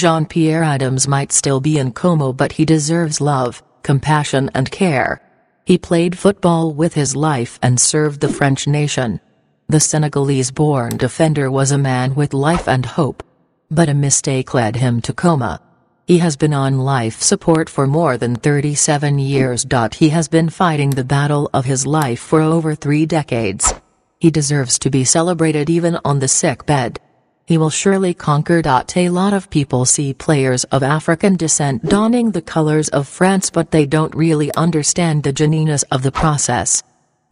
Jean 0.00 0.24
Pierre 0.24 0.62
Adams 0.62 1.06
might 1.06 1.30
still 1.30 1.60
be 1.60 1.76
in 1.76 1.92
coma, 1.92 2.32
but 2.32 2.52
he 2.52 2.64
deserves 2.64 3.20
love, 3.20 3.62
compassion, 3.82 4.50
and 4.54 4.70
care. 4.70 5.20
He 5.66 5.76
played 5.76 6.16
football 6.16 6.72
with 6.72 6.94
his 6.94 7.14
life 7.14 7.58
and 7.60 7.78
served 7.78 8.20
the 8.20 8.30
French 8.30 8.66
nation. 8.66 9.20
The 9.68 9.78
Senegalese 9.78 10.52
born 10.52 10.96
defender 10.96 11.50
was 11.50 11.70
a 11.70 11.76
man 11.76 12.14
with 12.14 12.32
life 12.32 12.66
and 12.66 12.86
hope. 12.86 13.22
But 13.70 13.90
a 13.90 13.94
mistake 13.94 14.54
led 14.54 14.76
him 14.76 15.02
to 15.02 15.12
coma. 15.12 15.60
He 16.06 16.16
has 16.16 16.34
been 16.34 16.54
on 16.54 16.78
life 16.78 17.20
support 17.20 17.68
for 17.68 17.86
more 17.86 18.16
than 18.16 18.36
37 18.36 19.18
years. 19.18 19.66
He 19.92 20.08
has 20.08 20.28
been 20.28 20.48
fighting 20.48 20.90
the 20.92 21.04
battle 21.04 21.50
of 21.52 21.66
his 21.66 21.86
life 21.86 22.20
for 22.20 22.40
over 22.40 22.74
three 22.74 23.04
decades. 23.04 23.74
He 24.18 24.30
deserves 24.30 24.78
to 24.78 24.88
be 24.88 25.04
celebrated 25.04 25.68
even 25.68 25.98
on 26.06 26.20
the 26.20 26.28
sick 26.28 26.64
bed. 26.64 27.00
He 27.46 27.58
will 27.58 27.70
surely 27.70 28.14
conquer. 28.14 28.62
A 28.64 29.08
lot 29.08 29.32
of 29.32 29.50
people 29.50 29.84
see 29.84 30.14
players 30.14 30.64
of 30.64 30.82
African 30.82 31.36
descent 31.36 31.84
donning 31.84 32.30
the 32.30 32.42
colors 32.42 32.88
of 32.90 33.08
France, 33.08 33.50
but 33.50 33.70
they 33.70 33.86
don't 33.86 34.14
really 34.14 34.54
understand 34.54 35.22
the 35.22 35.32
genuineness 35.32 35.82
of 35.90 36.02
the 36.02 36.12
process. 36.12 36.82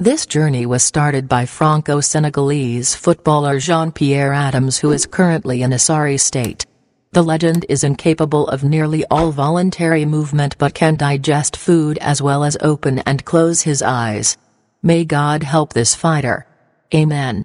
This 0.00 0.26
journey 0.26 0.64
was 0.64 0.84
started 0.84 1.28
by 1.28 1.44
Franco-Senegalese 1.44 2.94
footballer 2.94 3.58
Jean-Pierre 3.58 4.32
Adams 4.32 4.78
who 4.78 4.92
is 4.92 5.06
currently 5.06 5.62
in 5.62 5.72
a 5.72 5.78
sorry 5.78 6.18
state. 6.18 6.66
The 7.10 7.22
legend 7.22 7.66
is 7.68 7.82
incapable 7.82 8.46
of 8.46 8.62
nearly 8.62 9.04
all 9.06 9.32
voluntary 9.32 10.04
movement 10.04 10.56
but 10.58 10.74
can 10.74 10.94
digest 10.94 11.56
food 11.56 11.98
as 11.98 12.22
well 12.22 12.44
as 12.44 12.56
open 12.60 13.00
and 13.00 13.24
close 13.24 13.62
his 13.62 13.82
eyes. 13.82 14.36
May 14.82 15.04
God 15.04 15.42
help 15.42 15.72
this 15.72 15.96
fighter. 15.96 16.46
Amen. 16.94 17.44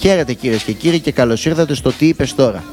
Χαίρετε 0.00 0.32
κυρίες 0.32 0.62
και 0.62 0.72
κύριοι 0.72 1.00
και 1.00 1.12
καλώς 1.12 1.46
ήρθατε 1.46 1.74
στο 1.74 1.92
Τι 1.92 2.06
είπες 2.06 2.34
τώρα. 2.34 2.64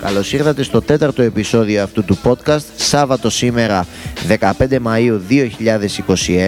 Καλώς 0.00 0.32
ήρθατε 0.32 0.62
στο 0.62 0.82
τέταρτο 0.82 1.22
επεισόδιο 1.22 1.82
αυτού 1.82 2.04
του 2.04 2.18
podcast, 2.24 2.60
Σάββατο 2.76 3.30
σήμερα 3.30 3.86
15 4.28 4.42
Μαΐου 4.60 5.18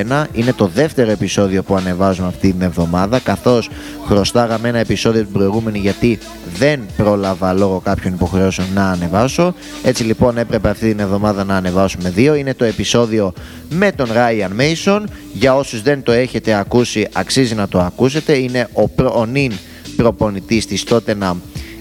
2021. 0.09 0.25
Είναι 0.33 0.53
το 0.53 0.67
δεύτερο 0.67 1.11
επεισόδιο 1.11 1.63
που 1.63 1.77
ανεβάζουμε 1.77 2.29
αυτή 2.29 2.51
την 2.51 2.63
εβδομάδα, 2.63 3.19
καθώς 3.19 3.71
χρωστάγαμε 4.07 4.69
ένα 4.69 4.79
επεισόδιο 4.79 5.23
την 5.23 5.33
προηγούμενη 5.33 5.79
γιατί 5.79 6.19
δεν 6.59 6.81
πρόλαβα 6.97 7.53
λόγω 7.53 7.81
κάποιων 7.85 8.15
υποχρεώσεων 8.15 8.69
να 8.75 8.91
ανεβάσω. 8.91 9.55
Έτσι 9.83 10.05
λοιπόν 10.05 10.39
έπρεπε 10.39 10.69
αυτή 10.69 10.89
την 10.89 11.01
εβδομάδα 11.01 11.45
να 11.45 11.57
ανεβάσουμε 11.57 12.11
δύο. 12.11 12.35
Είναι 12.35 12.55
το 12.55 12.65
επεισόδιο 12.65 13.33
με 13.69 13.93
τον 13.93 14.09
Ryan 14.13 14.61
Mason. 14.61 15.03
Για 15.33 15.55
όσους 15.55 15.83
δεν 15.83 16.03
το 16.03 16.13
έχετε 16.13 16.55
ακούσει, 16.55 17.09
αξίζει 17.13 17.55
να 17.55 17.69
το 17.69 17.81
ακούσετε. 17.81 18.39
Είναι 18.39 18.69
ο, 18.73 18.89
προ, 18.89 19.13
ο 19.17 19.27
νυν 19.27 19.53
προπονητής 19.97 20.67
της 20.67 20.85
Tottenham 20.89 21.35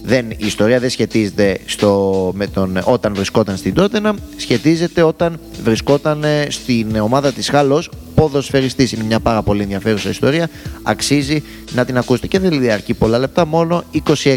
δεν, 0.04 0.31
η 0.31 0.45
ιστορία 0.45 0.80
δεν 0.80 0.90
σχετίζεται 0.90 1.59
στο, 1.66 2.31
με 2.36 2.48
τον, 2.48 2.80
όταν 2.84 3.14
βρισκόταν 3.16 3.58
στην 3.58 3.73
Τότενα, 3.73 4.16
σχετίζεται 4.38 5.02
όταν 5.02 5.40
βρισκόταν 5.64 6.23
ε, 6.23 6.48
στην 6.50 6.95
ομάδα 6.95 7.31
της 7.31 7.50
Χάλος 7.50 7.90
ποδοσφαιριστής. 8.16 8.92
Είναι 8.92 9.03
μια 9.03 9.20
πάρα 9.20 9.42
πολύ 9.42 9.62
ενδιαφέρουσα 9.62 10.09
ιστορία, 10.09 10.50
αξίζει 10.84 11.44
να 11.72 11.86
την 11.86 11.98
ακούσετε 11.98 12.28
και 12.28 12.40
δεν 12.40 12.59
διαρκεί 12.59 12.94
πολλά 12.94 13.20
λεπτά, 13.20 13.45
μόνο 13.45 13.84
26. 14.23 14.36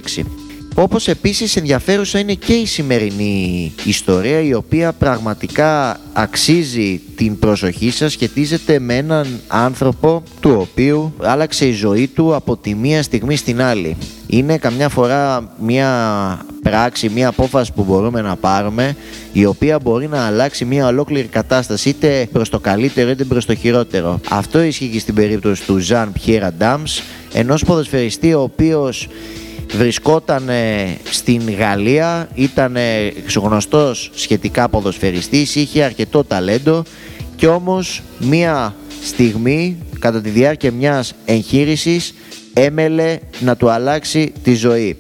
Όπως 0.77 1.09
επίσης 1.09 1.57
ενδιαφέρουσα 1.57 2.19
είναι 2.19 2.35
και 2.35 2.53
η 2.53 2.67
σημερινή 2.67 3.73
ιστορία 3.85 4.41
η 4.41 4.55
οποία 4.55 4.93
πραγματικά 4.93 6.01
αξίζει 6.13 7.01
την 7.17 7.39
προσοχή 7.39 7.91
σας 7.91 8.13
σχετίζεται 8.13 8.79
με 8.79 8.97
έναν 8.97 9.41
άνθρωπο 9.49 10.23
του 10.41 10.57
οποίου 10.61 11.15
άλλαξε 11.21 11.67
η 11.67 11.73
ζωή 11.73 12.07
του 12.07 12.35
από 12.35 12.57
τη 12.57 12.75
μία 12.75 13.03
στιγμή 13.03 13.37
στην 13.37 13.63
άλλη. 13.63 13.97
Είναι 14.27 14.59
καμιά 14.59 14.89
φορά 14.89 15.53
μια 15.61 16.47
πράξη, 16.63 17.09
μια 17.09 17.29
απόφαση 17.29 17.73
που 17.73 17.85
μπορούμε 17.85 18.21
να 18.21 18.37
πάρουμε 18.37 18.97
η 19.33 19.45
οποία 19.45 19.79
μπορεί 19.79 20.09
να 20.09 20.27
αλλάξει 20.27 20.65
μια 20.65 20.87
ολόκληρη 20.87 21.27
κατάσταση 21.27 21.89
είτε 21.89 22.29
προς 22.33 22.49
το 22.49 22.59
καλύτερο 22.59 23.11
είτε 23.11 23.25
προς 23.25 23.47
το 23.47 23.55
χειρότερο. 23.55 24.21
Αυτό 24.31 24.63
ισχύει 24.63 24.89
και 24.89 24.99
στην 24.99 25.15
περίπτωση 25.15 25.65
του 25.67 25.79
Ζαν 25.79 26.13
Πιέρα 26.13 26.53
Ντάμς 26.53 27.01
ενός 27.33 27.65
ποδοσφαιριστή 27.65 28.35
ο 28.35 28.41
οποίος 28.41 29.09
βρισκόταν 29.77 30.51
στην 31.11 31.55
Γαλλία, 31.55 32.29
ήταν 32.35 32.77
γνωστός 33.35 34.11
σχετικά 34.15 34.69
ποδοσφαιριστής, 34.69 35.55
είχε 35.55 35.83
αρκετό 35.83 36.25
ταλέντο 36.25 36.83
και 37.37 37.47
όμως 37.47 38.03
μία 38.19 38.75
στιγμή 39.03 39.77
κατά 39.99 40.21
τη 40.21 40.29
διάρκεια 40.29 40.73
μιας 40.73 41.15
εγχείρησης 41.25 42.15
έμελε 42.53 43.19
να 43.41 43.57
του 43.57 43.71
αλλάξει 43.71 44.33
τη 44.43 44.55
ζωή. 44.55 44.97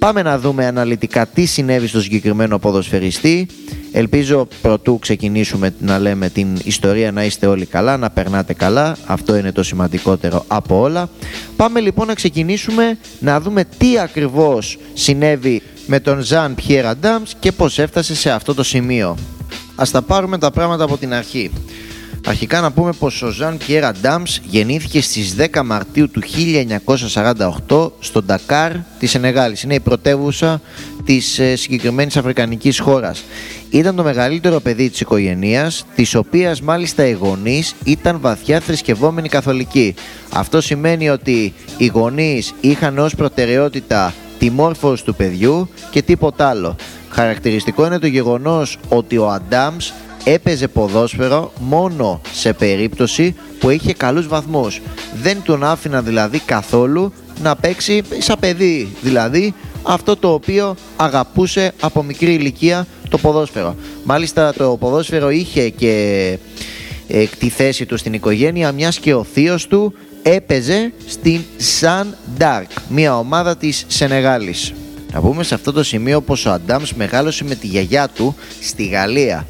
Πάμε 0.00 0.22
να 0.22 0.38
δούμε 0.38 0.66
αναλυτικά 0.66 1.26
τι 1.26 1.44
συνέβη 1.44 1.86
στο 1.86 2.00
συγκεκριμένο 2.00 2.58
ποδοσφαιριστή. 2.58 3.46
Ελπίζω 3.92 4.48
πρωτού 4.62 4.98
ξεκινήσουμε 4.98 5.74
να 5.80 5.98
λέμε 5.98 6.28
την 6.28 6.58
ιστορία 6.64 7.12
να 7.12 7.24
είστε 7.24 7.46
όλοι 7.46 7.66
καλά, 7.66 7.96
να 7.96 8.10
περνάτε 8.10 8.54
καλά. 8.54 8.96
Αυτό 9.06 9.36
είναι 9.36 9.52
το 9.52 9.62
σημαντικότερο 9.62 10.44
από 10.48 10.80
όλα. 10.80 11.08
Πάμε 11.56 11.80
λοιπόν 11.80 12.06
να 12.06 12.14
ξεκινήσουμε 12.14 12.98
να 13.18 13.40
δούμε 13.40 13.64
τι 13.78 13.98
ακριβώς 13.98 14.78
συνέβη 14.94 15.62
με 15.86 16.00
τον 16.00 16.20
Ζαν 16.20 16.54
Πιέρα 16.54 16.96
Ντάμς 16.96 17.34
και 17.40 17.52
πώς 17.52 17.78
έφτασε 17.78 18.14
σε 18.14 18.30
αυτό 18.30 18.54
το 18.54 18.62
σημείο. 18.62 19.16
Ας 19.74 19.90
τα 19.90 20.02
πάρουμε 20.02 20.38
τα 20.38 20.50
πράγματα 20.50 20.84
από 20.84 20.96
την 20.96 21.14
αρχή. 21.14 21.50
Αρχικά 22.26 22.60
να 22.60 22.72
πούμε 22.72 22.92
πως 22.92 23.22
ο 23.22 23.28
Ζαν 23.28 23.56
Πιέρα 23.56 23.92
Ντάμς 23.92 24.40
γεννήθηκε 24.44 25.00
στις 25.00 25.34
10 25.38 25.62
Μαρτίου 25.64 26.10
του 26.10 26.22
1948 27.68 27.90
στο 28.00 28.22
Ντακάρ 28.22 28.72
της 28.98 29.10
Σενεγάλης. 29.10 29.62
Είναι 29.62 29.74
η 29.74 29.80
πρωτεύουσα 29.80 30.60
της 31.04 31.38
ε, 31.38 31.56
συγκεκριμένης 31.56 32.16
αφρικανικής 32.16 32.78
χώρας. 32.78 33.24
Ήταν 33.70 33.96
το 33.96 34.02
μεγαλύτερο 34.02 34.60
παιδί 34.60 34.90
της 34.90 35.00
οικογένειας, 35.00 35.86
της 35.94 36.14
οποίας 36.14 36.60
μάλιστα 36.60 37.06
οι 37.06 37.12
γονείς 37.12 37.74
ήταν 37.84 38.20
βαθιά 38.20 38.60
θρησκευόμενοι 38.60 39.28
καθολικοί. 39.28 39.94
Αυτό 40.32 40.60
σημαίνει 40.60 41.08
ότι 41.08 41.54
οι 41.76 41.86
γονείς 41.86 42.54
είχαν 42.60 42.98
ως 42.98 43.14
προτεραιότητα 43.14 44.14
τη 44.38 44.50
μόρφωση 44.50 45.04
του 45.04 45.14
παιδιού 45.14 45.68
και 45.90 46.02
τίποτα 46.02 46.48
άλλο. 46.48 46.76
Χαρακτηριστικό 47.08 47.86
είναι 47.86 47.98
το 47.98 48.06
γεγονός 48.06 48.78
ότι 48.88 49.16
ο 49.16 49.28
Αντάμς 49.28 49.92
έπαιζε 50.24 50.68
ποδόσφαιρο 50.68 51.52
μόνο 51.60 52.20
σε 52.32 52.52
περίπτωση 52.52 53.34
που 53.58 53.70
είχε 53.70 53.92
καλούς 53.92 54.26
βαθμούς. 54.28 54.80
Δεν 55.22 55.42
τον 55.44 55.64
άφηνα 55.64 56.02
δηλαδή 56.02 56.38
καθόλου 56.38 57.12
να 57.42 57.56
παίξει 57.56 58.02
σαν 58.18 58.36
παιδί, 58.40 58.96
δηλαδή 59.02 59.54
αυτό 59.82 60.16
το 60.16 60.32
οποίο 60.32 60.76
αγαπούσε 60.96 61.72
από 61.80 62.02
μικρή 62.02 62.34
ηλικία 62.34 62.86
το 63.08 63.18
ποδόσφαιρο. 63.18 63.76
Μάλιστα 64.04 64.52
το 64.52 64.76
ποδόσφαιρο 64.80 65.30
είχε 65.30 65.68
και 65.68 66.38
ε, 67.08 67.24
τη 67.38 67.48
θέση 67.48 67.86
του 67.86 67.96
στην 67.96 68.12
οικογένεια 68.12 68.72
μιας 68.72 68.98
και 68.98 69.14
ο 69.14 69.24
θείος 69.24 69.66
του 69.66 69.94
έπαιζε 70.22 70.92
στην 71.06 71.40
Σαν 71.56 72.16
Dark, 72.38 72.66
μια 72.88 73.18
ομάδα 73.18 73.56
της 73.56 73.84
Σενεγάλης. 73.88 74.72
Να 75.12 75.20
πούμε 75.20 75.42
σε 75.42 75.54
αυτό 75.54 75.72
το 75.72 75.82
σημείο 75.82 76.20
πως 76.20 76.46
ο 76.46 76.50
Αντάμς 76.50 76.94
μεγάλωσε 76.94 77.44
με 77.44 77.54
τη 77.54 77.66
γιαγιά 77.66 78.08
του 78.08 78.34
στη 78.60 78.84
Γαλλία 78.84 79.46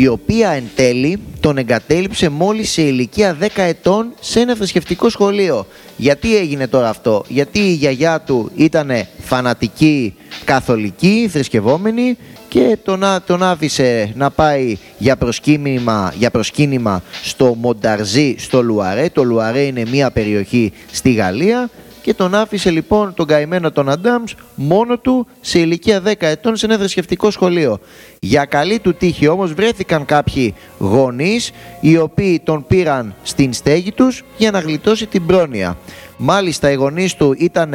η 0.00 0.06
οποία 0.06 0.50
εν 0.50 0.64
τέλει 0.74 1.18
τον 1.40 1.58
εγκατέλειψε 1.58 2.28
μόλις 2.28 2.70
σε 2.70 2.82
ηλικία 2.82 3.36
10 3.40 3.46
ετών 3.54 4.12
σε 4.20 4.40
ένα 4.40 4.54
θρησκευτικό 4.54 5.08
σχολείο. 5.08 5.66
Γιατί 5.96 6.36
έγινε 6.36 6.66
τώρα 6.66 6.88
αυτό, 6.88 7.24
γιατί 7.28 7.58
η 7.58 7.72
γιαγιά 7.72 8.20
του 8.20 8.50
ήταν 8.54 8.90
φανατική 9.18 10.14
καθολική, 10.44 11.28
θρησκευόμενη 11.30 12.16
και 12.48 12.78
τον, 12.84 13.04
τον 13.26 13.42
άφησε 13.42 14.12
να 14.14 14.30
πάει 14.30 14.76
για 14.98 15.16
προσκύνημα, 15.16 16.14
για 16.16 16.30
προσκύνημα 16.30 17.02
στο 17.22 17.54
Μονταρζή 17.54 18.34
στο 18.38 18.62
Λουαρέ. 18.62 19.08
Το 19.08 19.24
Λουαρέ 19.24 19.60
είναι 19.60 19.82
μια 19.90 20.10
περιοχή 20.10 20.72
στη 20.92 21.12
Γαλλία 21.12 21.70
και 22.02 22.14
τον 22.14 22.34
άφησε 22.34 22.70
λοιπόν 22.70 23.14
τον 23.14 23.26
καημένο 23.26 23.70
τον 23.70 23.88
Αντάμς 23.88 24.34
μόνο 24.54 24.98
του 24.98 25.26
σε 25.40 25.58
ηλικία 25.58 26.02
10 26.06 26.12
ετών 26.18 26.56
σε 26.56 26.66
ένα 26.66 26.76
θρησκευτικό 26.76 27.30
σχολείο. 27.30 27.78
Για 28.20 28.44
καλή 28.44 28.78
του 28.78 28.94
τύχη 28.94 29.28
όμως 29.28 29.52
βρέθηκαν 29.52 30.04
κάποιοι 30.04 30.54
γονείς 30.78 31.50
οι 31.80 31.96
οποίοι 31.96 32.40
τον 32.44 32.64
πήραν 32.66 33.14
στην 33.22 33.52
στέγη 33.52 33.92
τους 33.92 34.24
για 34.36 34.50
να 34.50 34.58
γλιτώσει 34.58 35.06
την 35.06 35.26
πρόνοια. 35.26 35.76
Μάλιστα 36.16 36.70
οι 36.70 36.74
γονείς 36.74 37.14
του 37.14 37.34
ήταν 37.38 37.74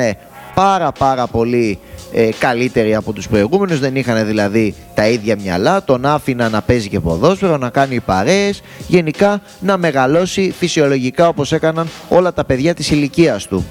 πάρα 0.54 0.92
πάρα 0.92 1.28
πολύ 1.28 1.80
ε, 2.14 2.30
καλύτεροι 2.40 2.96
από 2.96 3.14
τους 3.14 3.28
προηγούμενους, 3.28 3.80
δεν 3.80 3.96
είχαν 3.96 4.26
δηλαδή 4.26 4.76
τα 4.94 5.08
ίδια 5.08 5.36
μυαλά, 5.42 5.84
τον 5.84 6.06
άφηναν 6.06 6.52
να 6.52 6.62
παίζει 6.62 6.90
και 6.90 7.00
ποδόσφαιρο, 7.00 7.58
να 7.58 7.70
κάνει 7.70 8.00
παρέες, 8.00 8.62
γενικά 8.88 9.42
να 9.60 9.78
μεγαλώσει 9.78 10.54
φυσιολογικά 10.58 11.28
όπως 11.28 11.52
έκαναν 11.52 11.88
όλα 12.10 12.34
τα 12.34 12.44
παιδιά 12.44 12.74
της 12.74 12.92
ηλικίας 12.92 13.48
του. 13.48 13.66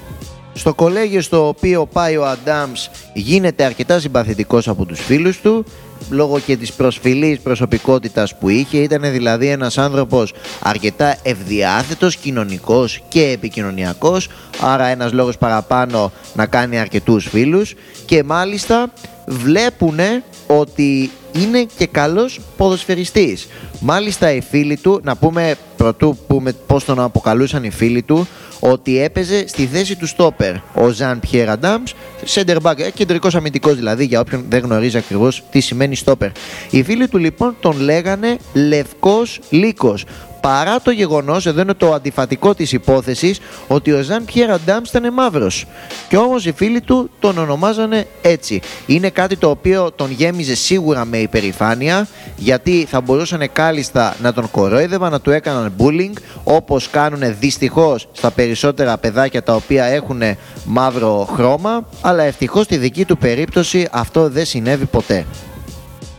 Στο 0.53 0.73
κολέγιο 0.73 1.21
στο 1.21 1.47
οποίο 1.47 1.85
πάει 1.85 2.17
ο 2.17 2.25
Αντάμς 2.25 2.89
γίνεται 3.13 3.63
αρκετά 3.63 3.99
συμπαθητικός 3.99 4.67
από 4.67 4.85
τους 4.85 4.99
φίλους 4.99 5.41
του. 5.41 5.65
Λόγω 6.09 6.39
και 6.39 6.57
της 6.57 6.73
προσφυλής 6.73 7.39
προσωπικότητας 7.39 8.37
που 8.37 8.49
είχε 8.49 8.77
ήταν 8.77 9.01
δηλαδή 9.11 9.47
ένας 9.47 9.77
άνθρωπος 9.77 10.33
αρκετά 10.59 11.17
ευδιάθετος, 11.23 12.15
κοινωνικός 12.15 13.03
και 13.07 13.23
επικοινωνιακός. 13.23 14.29
Άρα 14.61 14.85
ένας 14.85 15.11
λόγος 15.11 15.37
παραπάνω 15.37 16.11
να 16.33 16.45
κάνει 16.45 16.79
αρκετούς 16.79 17.27
φίλους. 17.27 17.75
Και 18.05 18.23
μάλιστα 18.23 18.93
βλέπουνε 19.27 20.23
ότι 20.47 21.11
είναι 21.33 21.67
και 21.77 21.85
καλός 21.85 22.39
ποδοσφαιριστής. 22.57 23.47
Μάλιστα 23.79 24.33
οι 24.33 24.41
φίλοι 24.41 24.77
του, 24.77 24.99
να 25.03 25.15
πούμε 25.15 25.55
πρωτού 25.77 26.17
πούμε 26.27 26.53
πώς 26.67 26.85
τον 26.85 26.99
αποκαλούσαν 26.99 27.63
οι 27.63 27.69
φίλοι 27.69 28.01
του, 28.01 28.27
ότι 28.59 29.01
έπαιζε 29.01 29.47
στη 29.47 29.65
θέση 29.65 29.95
του 29.95 30.07
στόπερ 30.07 30.55
ο 30.73 30.89
Ζαν 30.89 31.19
Πιέρ 31.19 31.49
Αντάμς, 31.49 31.93
center 32.33 32.57
back, 32.61 32.79
ε, 32.79 32.89
κεντρικός 32.91 33.35
αμυντικός 33.35 33.75
δηλαδή 33.75 34.05
για 34.05 34.19
όποιον 34.19 34.45
δεν 34.49 34.61
γνωρίζει 34.61 34.97
ακριβώς 34.97 35.43
τι 35.51 35.59
σημαίνει 35.59 35.95
στόπερ. 35.95 36.29
Οι 36.69 36.83
φίλοι 36.83 37.07
του 37.07 37.17
λοιπόν 37.17 37.55
τον 37.59 37.79
λέγανε 37.79 38.37
Λευκός 38.53 39.39
Λύκος 39.49 40.05
παρά 40.43 40.81
το 40.81 40.91
γεγονός, 40.91 41.45
εδώ 41.45 41.61
είναι 41.61 41.73
το 41.73 41.93
αντιφατικό 41.93 42.53
της 42.53 42.71
υπόθεσης, 42.71 43.39
ότι 43.67 43.91
ο 43.91 44.01
Ζαν 44.01 44.25
Πιέρ 44.25 44.51
Αντάμς 44.51 44.89
ήταν 44.89 45.13
μαύρος. 45.13 45.65
Και 46.09 46.17
όμως 46.17 46.45
οι 46.45 46.51
φίλοι 46.51 46.81
του 46.81 47.09
τον 47.19 47.37
ονομάζανε 47.37 48.07
έτσι. 48.21 48.61
Είναι 48.85 49.09
κάτι 49.09 49.37
το 49.37 49.49
οποίο 49.49 49.91
τον 49.91 50.11
γέμιζε 50.11 50.55
σίγουρα 50.55 51.05
με 51.05 51.17
υπερηφάνεια, 51.17 52.07
γιατί 52.35 52.85
θα 52.89 53.01
μπορούσαν 53.01 53.49
κάλλιστα 53.53 54.15
να 54.21 54.33
τον 54.33 54.51
κορόιδευαν, 54.51 55.11
να 55.11 55.21
του 55.21 55.31
έκαναν 55.31 55.73
bullying, 55.77 56.13
όπως 56.43 56.89
κάνουν 56.89 57.35
δυστυχώς 57.39 58.07
στα 58.11 58.31
περισσότερα 58.31 58.97
παιδάκια 58.97 59.43
τα 59.43 59.55
οποία 59.55 59.85
έχουν 59.85 60.21
μαύρο 60.65 61.29
χρώμα, 61.33 61.87
αλλά 62.01 62.23
ευτυχώς 62.23 62.65
στη 62.65 62.77
δική 62.77 63.05
του 63.05 63.17
περίπτωση 63.17 63.87
αυτό 63.91 64.29
δεν 64.29 64.45
συνέβη 64.45 64.85
ποτέ. 64.85 65.25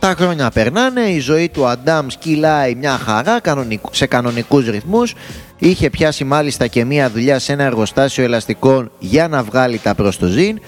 Τα 0.05 0.15
χρόνια 0.17 0.49
περνάνε, 0.49 1.01
η 1.01 1.19
ζωή 1.19 1.49
του 1.49 1.65
Αντάμ 1.65 2.07
σκυλάει 2.07 2.75
μια 2.75 2.97
χαρά 2.97 3.41
σε 3.91 4.05
κανονικούς 4.05 4.69
ρυθμούς. 4.69 5.13
Είχε 5.57 5.89
πιάσει 5.89 6.23
μάλιστα 6.23 6.67
και 6.67 6.85
μια 6.85 7.09
δουλειά 7.09 7.39
σε 7.39 7.53
ένα 7.53 7.63
εργοστάσιο 7.63 8.23
ελαστικών 8.23 8.91
για 8.99 9.27
να 9.27 9.43
βγάλει 9.43 9.77
τα 9.77 9.95
προς 9.95 10.17
το 10.17 10.27
ζήν. 10.27 10.59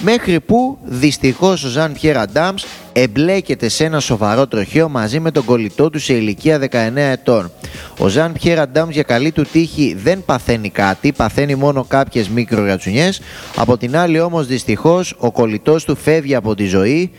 Μέχρι 0.00 0.40
που 0.40 0.78
δυστυχώς 0.84 1.64
ο 1.64 1.68
Ζαν 1.68 1.92
Πιέρ 1.92 2.16
Αντάμς 2.16 2.64
εμπλέκεται 2.92 3.68
σε 3.68 3.84
ένα 3.84 4.00
σοβαρό 4.00 4.46
τροχαίο 4.46 4.88
μαζί 4.88 5.20
με 5.20 5.30
τον 5.30 5.44
κολλητό 5.44 5.90
του 5.90 5.98
σε 5.98 6.12
ηλικία 6.12 6.58
19 6.58 6.96
ετών. 6.96 7.50
Ο 7.98 8.08
Ζαν 8.08 8.32
Πιέρ 8.32 8.58
Αντάμς 8.58 8.94
για 8.94 9.02
καλή 9.02 9.32
του 9.32 9.42
τύχη 9.52 9.96
δεν 10.02 10.24
παθαίνει 10.24 10.70
κάτι, 10.70 11.12
παθαίνει 11.12 11.54
μόνο 11.54 11.84
κάποιες 11.84 12.28
μικρορατσουνιές. 12.28 13.20
Από 13.56 13.76
την 13.76 13.96
άλλη 13.96 14.20
όμως 14.20 14.46
δυστυχώς 14.46 15.14
ο 15.18 15.32
κολλητός 15.32 15.84
του 15.84 15.96
φεύγει 15.96 16.34
από 16.34 16.54
τη 16.54 16.66
ζωή 16.66 17.10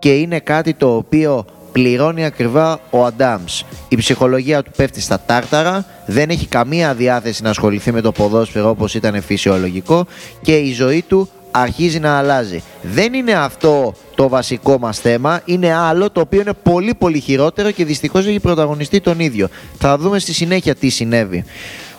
και 0.00 0.14
είναι 0.14 0.38
κάτι 0.38 0.74
το 0.74 0.96
οποίο 0.96 1.44
πληρώνει 1.72 2.24
ακριβά 2.24 2.80
ο 2.90 3.04
Αντάμς. 3.04 3.64
Η 3.88 3.96
ψυχολογία 3.96 4.62
του 4.62 4.70
πέφτει 4.76 5.00
στα 5.00 5.20
τάρταρα, 5.26 5.84
δεν 6.06 6.30
έχει 6.30 6.46
καμία 6.46 6.94
διάθεση 6.94 7.42
να 7.42 7.50
ασχοληθεί 7.50 7.92
με 7.92 8.00
το 8.00 8.12
ποδόσφαιρο 8.12 8.68
όπως 8.68 8.94
ήταν 8.94 9.22
φυσιολογικό 9.22 10.06
και 10.42 10.56
η 10.56 10.72
ζωή 10.72 11.04
του 11.08 11.28
αρχίζει 11.50 11.98
να 11.98 12.18
αλλάζει. 12.18 12.62
Δεν 12.82 13.14
είναι 13.14 13.32
αυτό 13.32 13.94
το 14.14 14.28
βασικό 14.28 14.78
μας 14.78 14.98
θέμα, 14.98 15.40
είναι 15.44 15.74
άλλο 15.74 16.10
το 16.10 16.20
οποίο 16.20 16.40
είναι 16.40 16.52
πολύ 16.62 16.94
πολύ 16.94 17.20
χειρότερο 17.20 17.70
και 17.70 17.84
δυστυχώς 17.84 18.26
έχει 18.26 18.40
πρωταγωνιστεί 18.40 19.00
τον 19.00 19.20
ίδιο. 19.20 19.48
Θα 19.78 19.98
δούμε 19.98 20.18
στη 20.18 20.32
συνέχεια 20.32 20.74
τι 20.74 20.88
συνέβη. 20.88 21.44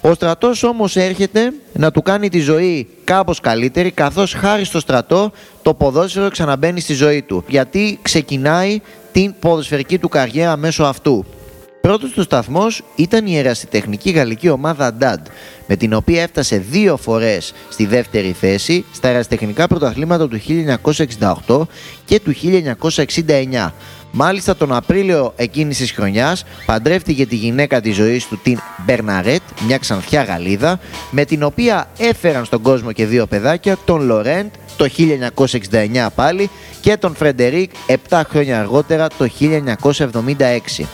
Ο 0.01 0.13
στρατός 0.13 0.63
όμως 0.63 0.95
έρχεται 0.95 1.53
να 1.73 1.91
του 1.91 2.01
κάνει 2.01 2.29
τη 2.29 2.39
ζωή 2.39 2.87
κάπως 3.03 3.39
καλύτερη 3.39 3.91
καθώς 3.91 4.33
χάρη 4.33 4.63
στο 4.65 4.79
στρατό 4.79 5.31
το 5.61 5.73
ποδόσφαιρο 5.73 6.29
ξαναμπαίνει 6.29 6.79
στη 6.79 6.93
ζωή 6.93 7.21
του 7.21 7.43
γιατί 7.47 7.99
ξεκινάει 8.01 8.81
την 9.11 9.33
ποδοσφαιρική 9.39 9.97
του 9.97 10.09
καριέρα 10.09 10.57
μέσω 10.57 10.83
αυτού. 10.83 11.25
Πρώτος 11.81 12.11
του 12.11 12.21
σταθμός 12.21 12.81
ήταν 12.95 13.25
η 13.25 13.37
ερασιτεχνική 13.37 14.11
γαλλική 14.11 14.49
ομάδα 14.49 14.97
DAD, 15.01 15.19
με 15.67 15.75
την 15.75 15.93
οποία 15.93 16.21
έφτασε 16.21 16.57
δύο 16.57 16.97
φορές 16.97 17.53
στη 17.69 17.85
δεύτερη 17.85 18.31
θέση 18.31 18.85
στα 18.93 19.07
ερασιτεχνικά 19.07 19.67
πρωταθλήματα 19.67 20.27
του 20.27 20.39
1968 21.47 21.61
και 22.05 22.19
του 22.19 22.33
1969. 23.15 23.71
Μάλιστα 24.11 24.55
τον 24.55 24.73
Απρίλιο 24.73 25.33
εκείνης 25.35 25.77
της 25.77 25.91
χρονιάς 25.91 26.43
παντρεύτηκε 26.65 27.25
τη 27.25 27.35
γυναίκα 27.35 27.81
της 27.81 27.95
ζωής 27.95 28.27
του 28.27 28.39
την 28.43 28.59
Μπερναρέτ, 28.85 29.41
μια 29.65 29.77
ξανθιά 29.77 30.23
Γαλλίδα, 30.23 30.79
με 31.11 31.25
την 31.25 31.43
οποία 31.43 31.87
έφεραν 31.97 32.45
στον 32.45 32.61
κόσμο 32.61 32.91
και 32.91 33.05
δύο 33.05 33.25
παιδάκια, 33.25 33.77
τον 33.85 34.01
Λορέντ 34.01 34.51
το 34.77 34.87
1969 35.71 36.07
πάλι 36.15 36.49
και 36.81 36.97
τον 36.97 37.15
Φρεντερίκ 37.15 37.71
7 38.09 38.21
χρόνια 38.29 38.59
αργότερα 38.59 39.07
το 39.17 39.29
1976. 39.39 40.85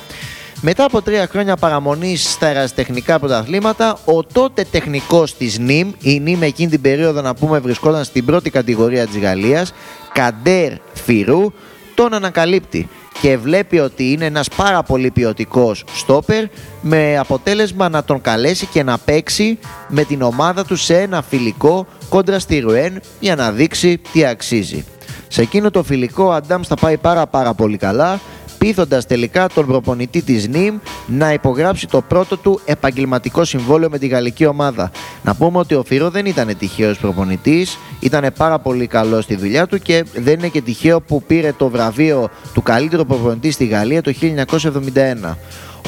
Μετά 0.62 0.84
από 0.84 1.02
τρία 1.02 1.28
χρόνια 1.28 1.56
παραμονής 1.56 2.32
στα 2.32 2.48
ερασιτεχνικά 2.48 3.20
πρωταθλήματα, 3.20 4.00
ο 4.06 4.24
τότε 4.24 4.66
τεχνικός 4.72 5.36
της 5.36 5.60
ΝΙΜ, 5.60 5.92
η 6.02 6.20
ΝΙΜ 6.20 6.42
εκείνη 6.44 6.70
την 6.70 6.82
περίοδο 6.82 7.22
να 7.22 7.36
πούμε 7.36 7.60
βρισκόταν 7.60 8.04
στην 8.04 8.26
πρώτη 8.26 8.50
κατηγορία 8.50 9.08
της 9.08 9.18
Γαλλίας, 9.18 9.74
Καντέρ 10.14 10.72
Φιρού, 10.94 11.52
τον 11.96 12.14
ανακαλύπτει 12.14 12.90
και 13.22 13.38
βλέπει 13.38 13.80
ότι 13.80 14.12
είναι 14.12 14.26
ένας 14.26 14.50
πάρα 14.56 14.84
πολύ 14.84 15.12
ποιοτικός 15.12 15.84
στόπερ 15.94 16.44
με 16.82 17.18
αποτέλεσμα 17.18 17.90
να 17.90 18.04
τον 18.04 18.22
καλέσει 18.22 18.66
και 18.66 18.84
να 18.84 18.98
παίξει 18.98 19.60
με 19.88 20.04
την 20.04 20.22
ομάδα 20.22 20.66
του 20.66 20.76
σε 20.76 20.98
ένα 21.02 21.22
φιλικό 21.22 21.88
κόντρα 22.10 22.40
στη 22.40 22.60
Ρουέν 22.60 23.02
για 23.20 23.36
να 23.36 23.52
δείξει 23.52 24.02
τι 24.12 24.26
αξίζει. 24.26 24.86
Σε 25.28 25.42
εκείνο 25.42 25.72
το 25.72 25.84
φιλικό 25.84 26.24
ο 26.24 26.32
Αντάμς 26.32 26.68
θα 26.68 26.76
πάει 26.76 26.98
πάρα 26.98 27.28
πάρα 27.28 27.54
πολύ 27.54 27.78
καλά 27.78 28.20
πείθοντας 28.58 29.06
τελικά 29.06 29.48
τον 29.54 29.66
προπονητή 29.66 30.22
της 30.22 30.48
ΝΙΜ 30.48 30.78
να 31.08 31.34
υπογράψει 31.34 31.88
το 31.88 32.02
πρώτο 32.02 32.38
του 32.38 32.60
επαγγελματικό 32.66 33.44
συμβόλαιο 33.46 33.90
με 33.90 33.98
τη 33.98 34.08
γαλλική 34.08 34.46
ομάδα. 34.46 34.92
Να 35.24 35.36
πούμε 35.36 35.58
ότι 35.58 35.76
ο 35.76 35.84
Φύρο 35.84 36.10
δεν 36.10 36.26
ήταν 36.26 36.58
τυχαίος 36.58 36.98
προπονητής, 36.98 37.78
ήταν 38.00 38.34
πάρα 38.38 38.60
πολύ 38.60 38.88
καλός 38.88 39.24
στη 39.24 39.36
δουλειά 39.36 39.68
του 39.68 39.80
και 39.80 40.06
δεν 40.16 40.34
είναι 40.34 40.48
και 40.48 40.62
τυχαίο 40.62 41.02
που 41.02 41.24
πήρε 41.24 41.54
το 41.58 41.70
βραβείο 41.70 42.30
του 42.54 42.62
καλύτερου 42.62 43.06
προπονητή 43.06 43.52
στη 43.52 43.66
Γαλλία 43.66 44.02
το 44.02 44.14
1971. 44.22 45.36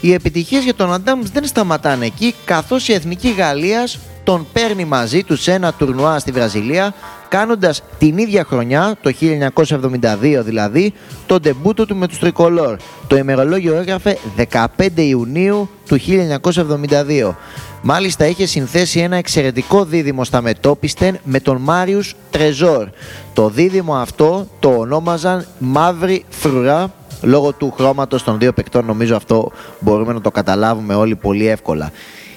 Οι 0.00 0.12
επιτυχίες 0.12 0.64
για 0.64 0.74
τον 0.74 0.92
Αντάμς 0.92 1.30
δεν 1.30 1.46
σταματάνε 1.46 2.06
εκεί 2.06 2.34
καθώς 2.44 2.88
η 2.88 2.92
Εθνική 2.92 3.30
Γαλλίας 3.30 3.98
τον 4.24 4.46
παίρνει 4.52 4.84
μαζί 4.84 5.22
του 5.22 5.36
σε 5.36 5.52
ένα 5.52 5.72
τουρνουά 5.72 6.18
στη 6.18 6.30
Βραζιλία 6.30 6.94
κάνοντας 7.30 7.82
την 7.98 8.18
ίδια 8.18 8.44
χρονιά, 8.44 8.96
το 9.02 9.12
1972 9.20 10.42
δηλαδή, 10.44 10.92
το 11.26 11.40
ντεμπούτο 11.40 11.86
του 11.86 11.96
με 11.96 12.08
τους 12.08 12.18
Τρικολόρ. 12.18 12.76
Το 13.06 13.16
ημερολόγιο 13.16 13.74
έγραφε 13.76 14.18
15 14.52 14.66
Ιουνίου 14.94 15.68
του 15.88 15.98
1972. 16.00 17.34
Μάλιστα 17.82 18.26
είχε 18.26 18.46
συνθέσει 18.46 19.00
ένα 19.00 19.16
εξαιρετικό 19.16 19.84
δίδυμο 19.84 20.24
στα 20.24 20.40
μετόπιστεν 20.40 21.18
με 21.24 21.40
τον 21.40 21.56
Μάριους 21.56 22.14
Τρεζόρ. 22.30 22.88
Το 23.32 23.48
δίδυμο 23.48 23.94
αυτό 23.94 24.46
το 24.58 24.68
ονόμαζαν 24.68 25.46
Μαύρη 25.58 26.24
Φρουρά 26.28 26.92
λόγω 27.22 27.52
του 27.52 27.72
χρώματος 27.76 28.22
των 28.22 28.38
δύο 28.38 28.52
παικτών 28.52 28.84
νομίζω 28.84 29.16
αυτό 29.16 29.52
μπορούμε 29.80 30.12
να 30.12 30.20
το 30.20 30.30
καταλάβουμε 30.30 30.94
όλοι 30.94 31.16
πολύ 31.16 31.48
εύκολα. 31.48 31.90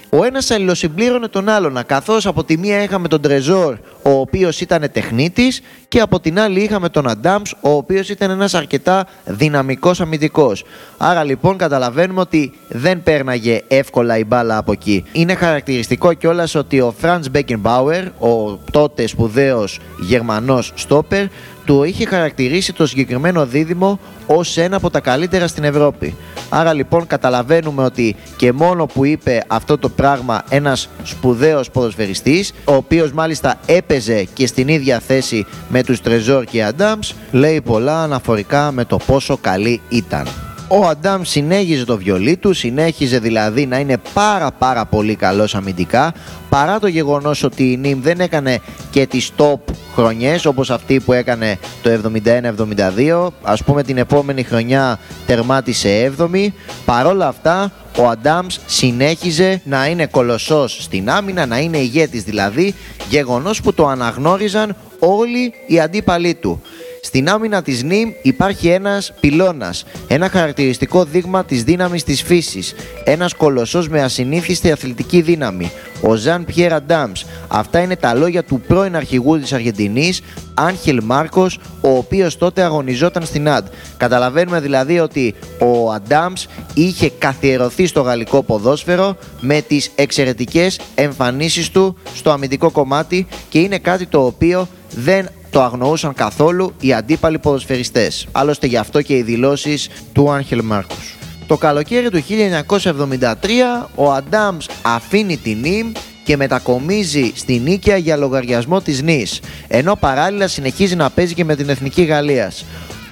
Ο 0.09 0.23
ένας 0.23 0.51
αλληλοσυμπλήρωνε 0.51 1.27
τον 1.27 1.49
άλλον, 1.49 1.79
καθώς 1.85 2.25
από 2.25 2.43
τη 2.43 2.57
μία 2.57 2.83
είχαμε 2.83 3.07
τον 3.07 3.21
Τρεζόρ, 3.21 3.77
ο 4.03 4.09
οποίος 4.09 4.61
ήταν 4.61 4.89
τεχνίτης, 4.91 5.61
και 5.87 5.99
από 5.99 6.19
την 6.19 6.39
άλλη 6.39 6.59
είχαμε 6.59 6.89
τον 6.89 7.09
Αντάμ, 7.09 7.41
ο 7.61 7.69
οποίος 7.69 8.09
ήταν 8.09 8.29
ένας 8.29 8.53
αρκετά 8.53 9.07
δυναμικός 9.25 10.01
αμυντικός. 10.01 10.63
Άρα 10.97 11.23
λοιπόν 11.23 11.57
καταλαβαίνουμε 11.57 12.19
ότι 12.19 12.53
δεν 12.67 13.03
πέρναγε 13.03 13.61
εύκολα 13.67 14.17
η 14.17 14.23
μπάλα 14.23 14.57
από 14.57 14.71
εκεί. 14.71 15.03
Είναι 15.11 15.35
χαρακτηριστικό 15.35 16.13
κιόλας 16.13 16.55
ότι 16.55 16.79
ο 16.79 16.93
Φραντ 16.97 17.25
Μπέκενμπάουερ, 17.31 18.05
ο 18.07 18.59
τότε 18.71 19.07
σπουδαίος 19.07 19.79
Γερμανός 19.99 20.71
στόπερ, 20.75 21.25
του 21.65 21.83
είχε 21.83 22.05
χαρακτηρίσει 22.05 22.73
το 22.73 22.87
συγκεκριμένο 22.87 23.45
δίδυμο 23.45 23.99
ως 24.25 24.57
ένα 24.57 24.75
από 24.75 24.89
τα 24.89 24.99
καλύτερα 24.99 25.47
στην 25.47 25.63
Ευρώπη. 25.63 26.15
Άρα 26.49 26.73
λοιπόν 26.73 27.07
καταλαβαίνουμε 27.07 27.83
ότι 27.83 28.15
και 28.37 28.51
μόνο 28.51 28.85
που 28.85 29.05
είπε 29.05 29.43
αυτό 29.47 29.77
το 29.77 29.89
πράγμα 29.89 30.43
ένας 30.49 30.89
σπουδαίος 31.03 31.71
ποδοσφαιριστής, 31.71 32.53
ο 32.65 32.73
οποίος 32.73 33.11
μάλιστα 33.11 33.59
έπαιζε 33.65 34.23
και 34.33 34.47
στην 34.47 34.67
ίδια 34.67 34.99
θέση 34.99 35.45
με 35.69 35.83
τους 35.83 36.01
Τρεζόρ 36.01 36.43
και 36.43 36.63
Αντάμς, 36.63 37.13
λέει 37.31 37.61
πολλά 37.61 38.03
αναφορικά 38.03 38.71
με 38.71 38.85
το 38.85 38.97
πόσο 38.97 39.37
καλή 39.37 39.81
ήταν. 39.89 40.42
Ο 40.67 40.87
Αντάμ 40.87 41.21
συνέχιζε 41.23 41.85
το 41.85 41.97
βιολί 41.97 42.37
του, 42.37 42.53
συνέχιζε 42.53 43.19
δηλαδή 43.19 43.65
να 43.65 43.79
είναι 43.79 43.97
πάρα 44.13 44.51
πάρα 44.51 44.85
πολύ 44.85 45.15
καλός 45.15 45.55
αμυντικά 45.55 46.13
παρά 46.49 46.79
το 46.79 46.87
γεγονός 46.87 47.43
ότι 47.43 47.71
η 47.71 47.77
Νιμ 47.77 48.01
δεν 48.01 48.19
έκανε 48.19 48.59
και 48.91 49.05
τις 49.05 49.31
top 49.37 49.59
χρονιές 49.95 50.45
όπως 50.45 50.69
αυτή 50.69 50.99
που 50.99 51.13
έκανε 51.13 51.59
το 51.81 51.89
71-72 52.25 53.27
ας 53.41 53.63
πούμε 53.63 53.83
την 53.83 53.97
επόμενη 53.97 54.43
χρονιά 54.43 54.99
τερμάτισε 55.25 56.13
7η 56.17 56.47
παρόλα 56.85 57.27
αυτά 57.27 57.71
ο 57.97 58.07
Αντάμς 58.07 58.59
συνέχιζε 58.65 59.61
να 59.65 59.87
είναι 59.87 60.05
κολοσσός 60.05 60.77
στην 60.81 61.09
άμυνα, 61.09 61.45
να 61.45 61.59
είναι 61.59 61.77
ηγέτης 61.77 62.23
δηλαδή, 62.23 62.75
γεγονός 63.09 63.61
που 63.61 63.73
το 63.73 63.87
αναγνώριζαν 63.87 64.75
όλοι 64.99 65.53
οι 65.67 65.79
αντίπαλοι 65.79 66.33
του. 66.33 66.61
Στην 67.05 67.29
άμυνα 67.29 67.61
της 67.61 67.83
ΝΙΜ 67.83 68.11
υπάρχει 68.21 68.67
ένας 68.67 69.13
πυλώνας, 69.19 69.85
ένα 70.07 70.29
χαρακτηριστικό 70.29 71.03
δείγμα 71.03 71.45
της 71.45 71.63
δύναμης 71.63 72.03
της 72.03 72.21
φύσης, 72.21 72.75
ένας 73.03 73.33
κολοσσός 73.33 73.89
με 73.89 74.01
ασυνήθιστη 74.01 74.71
αθλητική 74.71 75.21
δύναμη, 75.21 75.71
ο 76.01 76.15
Ζαν 76.15 76.45
Πιέρα 76.45 76.81
Ντάμς. 76.81 77.25
Αυτά 77.47 77.79
είναι 77.79 77.95
τα 77.95 78.13
λόγια 78.13 78.43
του 78.43 78.61
πρώην 78.67 78.95
αρχηγού 78.95 79.39
της 79.39 79.53
Αργεντινής, 79.53 80.21
Άγχελ 80.53 80.99
Μάρκος, 81.03 81.59
ο 81.81 81.89
οποίος 81.89 82.37
τότε 82.37 82.61
αγωνιζόταν 82.61 83.25
στην 83.25 83.49
ΑΝΤ. 83.49 83.67
Καταλαβαίνουμε 83.97 84.59
δηλαδή 84.59 84.99
ότι 84.99 85.35
ο 85.59 85.91
Αντάμς 85.91 86.45
είχε 86.73 87.09
καθιερωθεί 87.09 87.85
στο 87.85 88.01
γαλλικό 88.01 88.43
ποδόσφαιρο 88.43 89.17
με 89.39 89.61
τις 89.61 89.91
εξαιρετικές 89.95 90.79
εμφανίσεις 90.95 91.69
του 91.69 91.97
στο 92.15 92.31
αμυντικό 92.31 92.71
κομμάτι 92.71 93.27
και 93.49 93.59
είναι 93.59 93.77
κάτι 93.77 94.05
το 94.05 94.25
οποίο 94.25 94.67
δεν 94.95 95.29
το 95.53 95.61
αγνοούσαν 95.61 96.13
καθόλου 96.13 96.73
οι 96.79 96.93
αντίπαλοι 96.93 97.39
ποδοσφαιριστές. 97.39 98.27
Άλλωστε 98.31 98.67
γι' 98.67 98.77
αυτό 98.77 99.01
και 99.01 99.17
οι 99.17 99.21
δηλώσεις 99.21 99.89
του 100.13 100.31
Άγχελ 100.31 100.61
Μάρκος. 100.63 101.15
Το 101.47 101.57
καλοκαίρι 101.57 102.09
του 102.09 102.23
1973 102.23 103.89
ο 103.95 104.11
Αντάμς 104.11 104.67
αφήνει 104.81 105.37
την 105.37 105.59
Νίμ 105.59 105.91
και 106.23 106.37
μετακομίζει 106.37 107.31
στη 107.35 107.59
Νίκαια 107.59 107.97
για 107.97 108.17
λογαριασμό 108.17 108.81
της 108.81 109.01
Νης, 109.01 109.39
ενώ 109.67 109.95
παράλληλα 109.95 110.47
συνεχίζει 110.47 110.95
να 110.95 111.09
παίζει 111.09 111.33
και 111.33 111.45
με 111.45 111.55
την 111.55 111.69
Εθνική 111.69 112.03
Γαλλίας. 112.03 112.65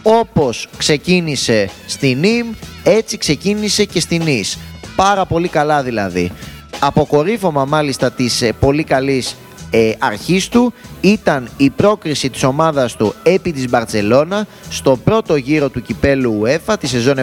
Όπως 0.03 0.67
ξεκίνησε 0.77 1.69
στη 1.86 2.15
Νίμ, 2.15 2.48
έτσι 2.83 3.17
ξεκίνησε 3.17 3.86
και 3.86 4.00
στη 4.00 4.19
Νης. 4.19 4.57
Πάρα 4.95 5.25
πολύ 5.25 5.48
καλά 5.48 5.83
δηλαδή. 5.83 6.31
Αποκορύφωμα 6.79 7.65
μάλιστα 7.65 8.12
της 8.12 8.41
ε, 8.41 8.51
πολύ 8.60 8.83
καλής 8.83 9.36
ε, 9.71 9.91
αρχής 10.00 10.48
του 10.48 10.74
ήταν 11.01 11.50
η 11.58 11.70
πρόκριση 11.70 12.29
της 12.29 12.43
ομάδας 12.43 12.96
του 12.96 13.13
επί 13.24 13.51
της 13.51 13.70
Μπαρτσελώνα 13.70 14.48
στο 14.70 15.00
πρώτο 15.03 15.36
γύρο 15.36 15.70
του 15.70 15.81
κυπέλου 15.81 16.41
UEFA 16.43 16.75
τη 16.79 16.88
σεζόν 16.88 17.15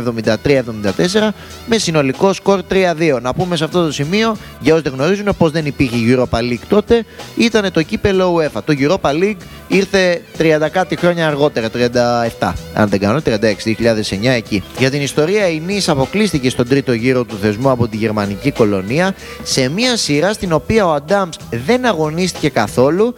73-74 0.45 1.29
με 1.67 1.79
συνολικό 1.79 2.33
σκορ 2.33 2.63
3-2. 2.71 3.19
Να 3.23 3.35
πούμε 3.35 3.57
σε 3.57 3.65
αυτό 3.65 3.85
το 3.85 3.93
σημείο, 3.93 4.37
για 4.61 4.75
όσοι 4.75 4.83
δεν 4.83 4.93
γνωρίζουν, 4.93 5.29
πως 5.39 5.51
δεν 5.51 5.67
υπήρχε 5.67 5.97
Europa 6.09 6.39
League 6.39 6.67
τότε, 6.69 7.05
ήταν 7.37 7.73
το 7.73 7.83
κύπελο 7.83 8.37
UEFA. 8.37 8.61
Το 8.65 8.75
Europa 8.79 9.11
League 9.11 9.37
ήρθε 9.69 10.23
30 10.39 10.69
κάτι 10.73 10.97
χρόνια 10.97 11.27
αργότερα, 11.27 11.71
37, 12.39 12.53
αν 12.75 12.89
δεν 12.89 13.01
κάνω, 13.01 13.21
36, 13.25 13.31
2009 13.65 14.35
εκεί. 14.37 14.63
Για 14.79 14.91
την 14.91 15.03
ιστορία 15.03 15.49
η 15.49 15.61
Νης 15.67 15.89
αποκλείστηκε 15.89 16.51
στον 16.51 16.69
τρίτο 16.69 16.93
γύρο 16.93 17.25
του 17.25 17.39
θεσμού 17.41 17.71
από 17.71 17.89
τη 17.89 17.97
γερμανική 17.97 18.51
κολονία 18.51 19.15
σε 19.43 19.69
μια 19.69 19.97
σειρά 19.97 20.33
στην 20.33 20.53
οποία 20.53 20.87
ο 20.87 20.93
Αντάμς 20.93 21.37
δεν 21.67 21.87
αγωνίστηκε 21.87 22.49
καθόλου 22.49 23.15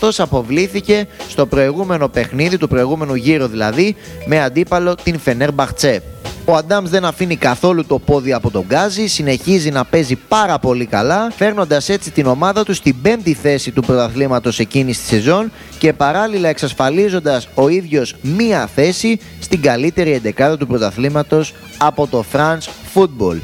καθώς 0.00 0.20
αποβλήθηκε 0.20 1.06
στο 1.28 1.46
προηγούμενο 1.46 2.08
παιχνίδι, 2.08 2.56
του 2.56 2.68
προηγούμενου 2.68 3.14
γύρου 3.14 3.46
δηλαδή, 3.46 3.96
με 4.26 4.42
αντίπαλο 4.42 4.94
την 4.94 5.18
Φενέρ 5.18 5.52
Μπαχτσέ. 5.52 6.02
Ο 6.44 6.54
Αντάμς 6.54 6.90
δεν 6.90 7.04
αφήνει 7.04 7.36
καθόλου 7.36 7.86
το 7.86 7.98
πόδι 7.98 8.32
από 8.32 8.50
τον 8.50 8.64
Γκάζι, 8.66 9.06
συνεχίζει 9.06 9.70
να 9.70 9.84
παίζει 9.84 10.16
πάρα 10.28 10.58
πολύ 10.58 10.86
καλά, 10.86 11.30
φέρνοντας 11.36 11.88
έτσι 11.88 12.10
την 12.10 12.26
ομάδα 12.26 12.64
του 12.64 12.74
στην 12.74 13.00
πέμπτη 13.02 13.34
θέση 13.34 13.70
του 13.70 13.82
πρωταθλήματος 13.82 14.58
εκείνης 14.58 14.98
της 14.98 15.06
σεζόν 15.06 15.52
και 15.78 15.92
παράλληλα 15.92 16.48
εξασφαλίζοντας 16.48 17.48
ο 17.54 17.68
ίδιος 17.68 18.14
μία 18.22 18.68
θέση 18.74 19.20
στην 19.40 19.62
καλύτερη 19.62 20.12
εντεκάδα 20.12 20.56
του 20.56 20.66
πρωταθλήματος 20.66 21.54
από 21.78 22.06
το 22.06 22.24
France 22.32 22.68
Football. 22.94 23.36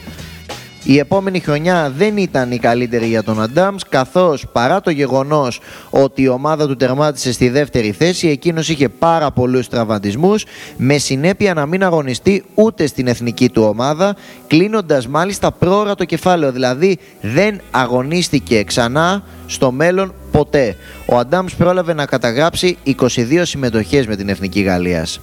Η 0.89 0.99
επόμενη 0.99 1.41
χρονιά 1.41 1.93
δεν 1.97 2.17
ήταν 2.17 2.51
η 2.51 2.59
καλύτερη 2.59 3.07
για 3.07 3.23
τον 3.23 3.43
Αντάμς 3.43 3.83
καθώς 3.89 4.45
παρά 4.53 4.81
το 4.81 4.91
γεγονός 4.91 5.61
ότι 5.91 6.23
η 6.23 6.29
ομάδα 6.29 6.67
του 6.67 6.77
τερμάτισε 6.77 7.33
στη 7.33 7.49
δεύτερη 7.49 7.93
θέση 7.93 8.29
εκείνος 8.29 8.69
είχε 8.69 8.89
πάρα 8.89 9.31
πολλούς 9.31 9.69
τραυματισμούς 9.69 10.45
με 10.77 10.99
συνέπεια 10.99 11.55
να 11.55 11.67
μην 11.67 11.85
αγωνιστεί 11.85 12.45
ούτε 12.55 12.87
στην 12.87 13.07
εθνική 13.07 13.49
του 13.49 13.63
ομάδα 13.63 14.17
κλείνοντας 14.47 15.09
μάλιστα 15.09 15.53
πρόωρα 15.53 15.95
το 15.95 16.05
κεφάλαιο 16.05 16.53
δηλαδή 16.53 16.99
δεν 17.21 17.61
αγωνίστηκε 17.71 18.63
ξανά 18.63 19.23
στο 19.47 19.73
μέλλον 19.73 20.15
ποτέ. 20.31 20.77
Ο 21.07 21.17
Αντάμς 21.19 21.55
πρόλαβε 21.55 21.93
να 21.95 22.07
καταγράψει 22.07 22.77
22 22.85 23.43
συμμετοχές 23.43 24.07
με 24.07 24.17
την 24.17 24.29
Εθνική 24.29 24.61
Γαλλίας. 24.61 25.21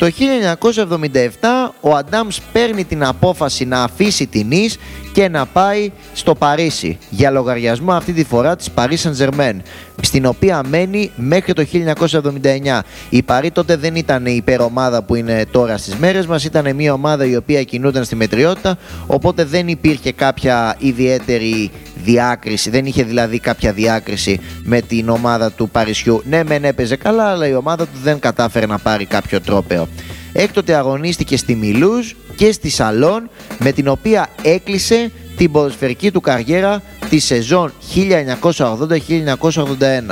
Το 0.00 0.10
1977 1.40 1.72
ο 1.80 1.94
Αντάμς 1.94 2.40
παίρνει 2.52 2.84
την 2.84 3.04
απόφαση 3.04 3.64
να 3.64 3.82
αφήσει 3.82 4.26
την 4.26 4.46
Νης 4.46 4.78
και 5.12 5.28
να 5.28 5.46
πάει 5.46 5.90
στο 6.12 6.34
Παρίσι 6.34 6.98
για 7.10 7.30
λογαριασμό 7.30 7.92
αυτή 7.92 8.12
τη 8.12 8.24
φορά 8.24 8.56
της 8.56 8.68
Paris 8.74 8.96
Saint-Germain 8.96 9.56
στην 10.02 10.26
οποία 10.26 10.62
μένει 10.68 11.10
μέχρι 11.16 11.52
το 11.52 11.66
1979. 12.72 12.80
Η 13.08 13.22
Παρί 13.22 13.50
τότε 13.50 13.76
δεν 13.76 13.94
ήταν 13.94 14.26
η 14.26 14.34
υπερομάδα 14.36 15.02
που 15.02 15.14
είναι 15.14 15.46
τώρα 15.50 15.76
στις 15.76 15.94
μέρες 15.94 16.26
μας, 16.26 16.44
ήταν 16.44 16.74
μια 16.74 16.92
ομάδα 16.92 17.24
η 17.24 17.36
οποία 17.36 17.62
κινούταν 17.62 18.04
στη 18.04 18.16
μετριότητα, 18.16 18.78
οπότε 19.06 19.44
δεν 19.44 19.68
υπήρχε 19.68 20.12
κάποια 20.12 20.76
ιδιαίτερη 20.78 21.70
διάκριση, 22.04 22.70
δεν 22.70 22.86
είχε 22.86 23.02
δηλαδή 23.02 23.38
κάποια 23.38 23.72
διάκριση 23.72 24.40
με 24.62 24.80
την 24.80 25.08
ομάδα 25.08 25.50
του 25.50 25.68
Παρισιού. 25.68 26.22
Ναι, 26.28 26.44
μεν 26.44 26.64
έπαιζε 26.64 26.96
καλά, 26.96 27.24
αλλά 27.24 27.46
η 27.48 27.54
ομάδα 27.54 27.84
του 27.84 27.98
δεν 28.02 28.18
κατάφερε 28.18 28.66
να 28.66 28.78
πάρει 28.78 29.04
κάποιο 29.04 29.40
τρόπεο. 29.40 29.88
Έκτοτε 30.32 30.74
αγωνίστηκε 30.74 31.36
στη 31.36 31.54
Μιλούζ 31.54 32.12
και 32.36 32.52
στη 32.52 32.70
Σαλόν 32.70 33.30
με 33.58 33.72
την 33.72 33.88
οποία 33.88 34.28
έκλεισε 34.42 35.10
την 35.36 35.52
ποδοσφαιρική 35.52 36.10
του 36.10 36.20
καριέρα 36.20 36.82
τη 37.10 37.18
σεζόν 37.18 37.72
1980-1981 37.94 38.00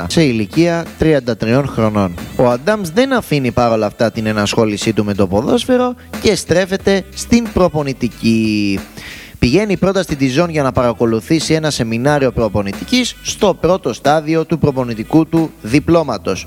σε 0.07 0.23
ηλικία 0.23 0.85
33 1.01 1.65
χρονών. 1.67 2.15
Ο 2.37 2.49
Αντάμς 2.49 2.91
δεν 2.91 3.13
αφήνει 3.13 3.51
παρόλα 3.51 3.87
αυτά 3.87 4.11
την 4.11 4.27
ενασχόλησή 4.27 4.93
του 4.93 5.05
με 5.05 5.15
το 5.15 5.27
ποδόσφαιρο 5.27 5.95
και 6.21 6.35
στρέφεται 6.35 7.05
στην 7.15 7.49
προπονητική. 7.53 8.81
Πηγαίνει 9.39 9.77
πρώτα 9.77 10.03
στην 10.03 10.19
Τιζόν 10.19 10.51
για 10.51 10.63
να 10.63 10.73
παρακολουθήσει 10.73 11.55
ένα 11.55 11.71
σεμινάριο 11.71 12.33
προπονητικής 12.33 13.17
στο 13.23 13.55
πρώτο 13.61 13.93
στάδιο 13.93 14.45
του 14.45 14.59
προπονητικού 14.59 15.27
του 15.27 15.51
διπλώματος. 15.63 16.47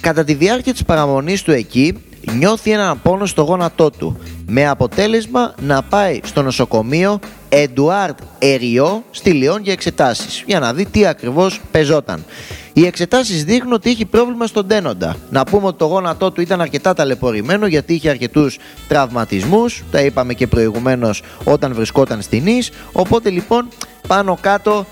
Κατά 0.00 0.24
τη 0.24 0.34
διάρκεια 0.34 0.72
της 0.72 0.84
παραμονής 0.84 1.42
του 1.42 1.52
εκεί 1.52 1.94
νιώθει 2.38 2.70
έναν 2.70 3.00
πόνο 3.02 3.26
στο 3.26 3.42
γόνατό 3.42 3.90
του 3.90 4.18
με 4.46 4.68
αποτέλεσμα 4.68 5.54
να 5.60 5.82
πάει 5.82 6.20
στο 6.24 6.42
νοσοκομείο 6.42 7.20
Εντουάρτ 7.56 8.18
Εριό 8.38 9.04
στη 9.10 9.30
Λιόν 9.30 9.62
για 9.62 9.72
εξετάσεις 9.72 10.42
για 10.46 10.60
να 10.60 10.72
δει 10.72 10.84
τι 10.86 11.06
ακριβώς 11.06 11.60
πεζόταν. 11.70 12.24
Οι 12.72 12.86
εξετάσεις 12.86 13.44
δείχνουν 13.44 13.72
ότι 13.72 13.90
έχει 13.90 14.04
πρόβλημα 14.04 14.46
στον 14.46 14.66
τένοντα. 14.66 15.16
Να 15.30 15.44
πούμε 15.44 15.66
ότι 15.66 15.78
το 15.78 15.84
γόνατό 15.84 16.30
του 16.30 16.40
ήταν 16.40 16.60
αρκετά 16.60 16.94
ταλαιπωρημένο 16.94 17.66
γιατί 17.66 17.94
είχε 17.94 18.10
αρκετούς 18.10 18.58
τραυματισμούς, 18.88 19.82
τα 19.90 20.00
είπαμε 20.00 20.34
και 20.34 20.46
προηγουμένως 20.46 21.22
όταν 21.44 21.74
βρισκόταν 21.74 22.22
στην 22.22 22.42
Νης, 22.42 22.70
οπότε 22.92 23.30
λοιπόν 23.30 23.68
πάνω 24.08 24.38
κάτω 24.40 24.86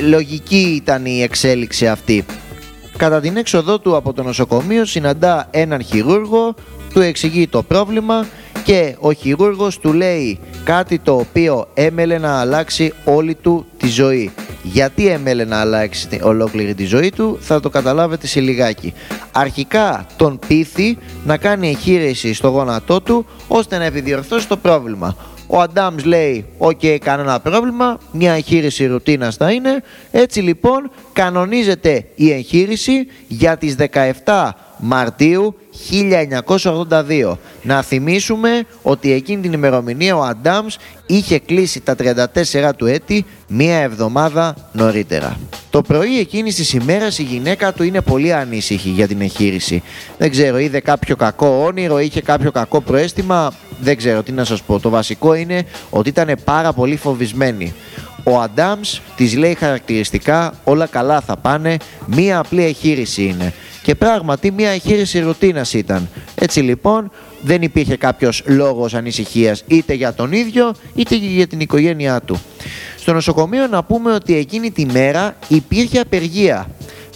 λογική 0.00 0.80
ήταν 0.82 1.06
η 1.06 1.22
εξέλιξη 1.22 1.88
αυτή. 1.88 2.24
Κατά 2.96 3.20
την 3.20 3.36
έξοδό 3.36 3.78
του 3.78 3.96
από 3.96 4.12
το 4.12 4.22
νοσοκομείο 4.22 4.84
συναντά 4.84 5.48
έναν 5.50 5.82
χειρούργο, 5.82 6.54
του 6.92 7.00
εξηγεί 7.00 7.48
το 7.48 7.62
πρόβλημα 7.62 8.26
και 8.66 8.96
ο 8.98 9.12
χειρούργος 9.12 9.78
του 9.78 9.92
λέει 9.92 10.38
κάτι 10.64 10.98
το 10.98 11.16
οποίο 11.16 11.68
έμελε 11.74 12.18
να 12.18 12.40
αλλάξει 12.40 12.92
όλη 13.04 13.34
του 13.34 13.66
τη 13.76 13.88
ζωή. 13.88 14.30
Γιατί 14.62 15.06
έμελε 15.06 15.44
να 15.44 15.60
αλλάξει 15.60 16.08
ολόκληρη 16.22 16.74
τη 16.74 16.84
ζωή 16.84 17.10
του 17.10 17.38
θα 17.40 17.60
το 17.60 17.68
καταλάβετε 17.68 18.26
σε 18.26 18.40
λιγάκι. 18.40 18.94
Αρχικά 19.32 20.06
τον 20.16 20.38
πείθει 20.48 20.98
να 21.24 21.36
κάνει 21.36 21.68
εγχείρηση 21.68 22.34
στο 22.34 22.48
γόνατό 22.48 23.00
του 23.00 23.26
ώστε 23.48 23.78
να 23.78 23.84
επιδιορθώσει 23.84 24.48
το 24.48 24.56
πρόβλημα. 24.56 25.16
Ο 25.46 25.60
Αντάμς 25.60 26.04
λέει, 26.04 26.44
OK, 26.58 26.78
okay, 26.82 26.98
κανένα 27.00 27.40
πρόβλημα, 27.40 27.98
μια 28.12 28.32
εγχείρηση 28.32 28.86
ρουτίνας 28.86 29.36
θα 29.36 29.50
είναι. 29.50 29.82
Έτσι 30.10 30.40
λοιπόν 30.40 30.90
κανονίζεται 31.12 32.06
η 32.14 32.32
εγχείρηση 32.32 33.06
για 33.28 33.56
τις 33.56 33.76
17 34.24 34.48
Μαρτίου 34.78 35.56
1982. 36.48 37.36
Να 37.62 37.82
θυμίσουμε 37.82 38.66
ότι 38.82 39.12
εκείνη 39.12 39.42
την 39.42 39.52
ημερομηνία 39.52 40.16
ο 40.16 40.22
Αντάμς 40.22 40.76
είχε 41.06 41.38
κλείσει 41.38 41.80
τα 41.80 41.94
34 41.98 42.70
του 42.76 42.86
έτη 42.86 43.24
μία 43.48 43.76
εβδομάδα 43.76 44.54
νωρίτερα. 44.72 45.36
Το 45.70 45.82
πρωί 45.82 46.18
εκείνης 46.18 46.54
της 46.54 46.72
ημέρας 46.72 47.18
η 47.18 47.22
γυναίκα 47.22 47.72
του 47.72 47.82
είναι 47.82 48.00
πολύ 48.00 48.32
ανήσυχη 48.32 48.88
για 48.88 49.06
την 49.06 49.20
εγχείρηση. 49.20 49.82
Δεν 50.18 50.30
ξέρω, 50.30 50.58
είδε 50.58 50.80
κάποιο 50.80 51.16
κακό 51.16 51.64
όνειρο, 51.64 51.98
είχε 51.98 52.20
κάποιο 52.20 52.50
κακό 52.50 52.80
προαίσθημα. 52.80 53.52
Δεν 53.80 53.96
ξέρω 53.96 54.22
τι 54.22 54.32
να 54.32 54.44
σας 54.44 54.62
πω. 54.62 54.80
Το 54.80 54.90
βασικό 54.90 55.34
είναι 55.34 55.64
ότι 55.90 56.08
ήταν 56.08 56.36
πάρα 56.44 56.72
πολύ 56.72 56.96
φοβισμένη. 56.96 57.74
Ο 58.28 58.40
Αντάμς 58.40 59.00
της 59.16 59.36
λέει 59.36 59.54
χαρακτηριστικά 59.54 60.54
όλα 60.64 60.86
καλά 60.86 61.20
θα 61.20 61.36
πάνε, 61.36 61.76
μία 62.06 62.38
απλή 62.38 62.64
εγχείρηση 62.64 63.22
είναι. 63.22 63.52
Και 63.82 63.94
πράγματι 63.94 64.50
μία 64.50 64.70
εγχείρηση 64.70 65.20
ρουτίνας 65.20 65.72
ήταν. 65.72 66.08
Έτσι 66.34 66.60
λοιπόν 66.60 67.10
δεν 67.40 67.62
υπήρχε 67.62 67.96
κάποιος 67.96 68.42
λόγος 68.46 68.94
ανησυχίας 68.94 69.64
είτε 69.66 69.94
για 69.94 70.14
τον 70.14 70.32
ίδιο 70.32 70.74
είτε 70.94 71.14
για 71.14 71.46
την 71.46 71.60
οικογένειά 71.60 72.20
του. 72.20 72.40
Στο 72.98 73.12
νοσοκομείο 73.12 73.66
να 73.66 73.84
πούμε 73.84 74.12
ότι 74.12 74.36
εκείνη 74.36 74.70
τη 74.70 74.86
μέρα 74.86 75.36
υπήρχε 75.48 76.00
απεργία 76.00 76.66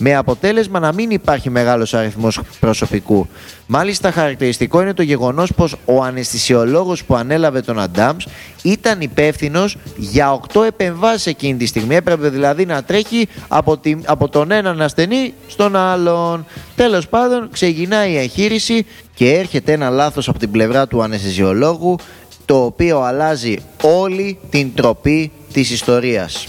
με 0.03 0.15
αποτέλεσμα 0.15 0.79
να 0.79 0.93
μην 0.93 1.11
υπάρχει 1.11 1.51
μεγάλος 1.51 1.95
αριθμός 1.95 2.41
προσωπικού. 2.61 3.27
Μάλιστα 3.67 4.11
χαρακτηριστικό 4.11 4.83
είναι 4.83 4.95
το 4.95 5.03
γεγονός 5.03 5.53
πως 5.55 5.77
ο 5.85 6.03
αναισθησιολόγος 6.03 7.05
που 7.05 7.15
ανέλαβε 7.15 7.61
τον 7.61 7.81
Αντάμς 7.81 8.27
ήταν 8.63 9.01
υπεύθυνος 9.01 9.77
για 9.97 10.41
8 10.53 10.65
επεμβάσεις 10.67 11.27
εκείνη 11.27 11.59
τη 11.59 11.67
στιγμή. 11.67 11.95
Έπρεπε 11.95 12.29
δηλαδή 12.29 12.67
να 12.67 12.83
τρέχει 12.83 13.29
από, 13.49 13.77
τη, 13.77 13.97
από 14.05 14.29
τον 14.29 14.51
έναν 14.51 14.83
ασθενή 14.83 15.35
στον 15.47 15.77
άλλον. 15.77 16.47
Τέλος 16.77 17.09
πάντων 17.09 17.49
ξεκινάει 17.53 18.13
η 18.13 18.17
εγχείρηση 18.17 18.87
και 19.15 19.33
έρχεται 19.33 19.73
ένα 19.73 19.91
λάθος 19.91 20.29
από 20.29 20.39
την 20.39 20.51
πλευρά 20.51 20.87
του 20.87 21.03
αναισθησιολόγου 21.03 21.97
το 22.45 22.65
οποίο 22.65 23.01
αλλάζει 23.01 23.57
όλη 23.83 24.39
την 24.51 24.75
τροπή 24.75 25.33
της 25.53 25.71
ιστορίας. 25.71 26.47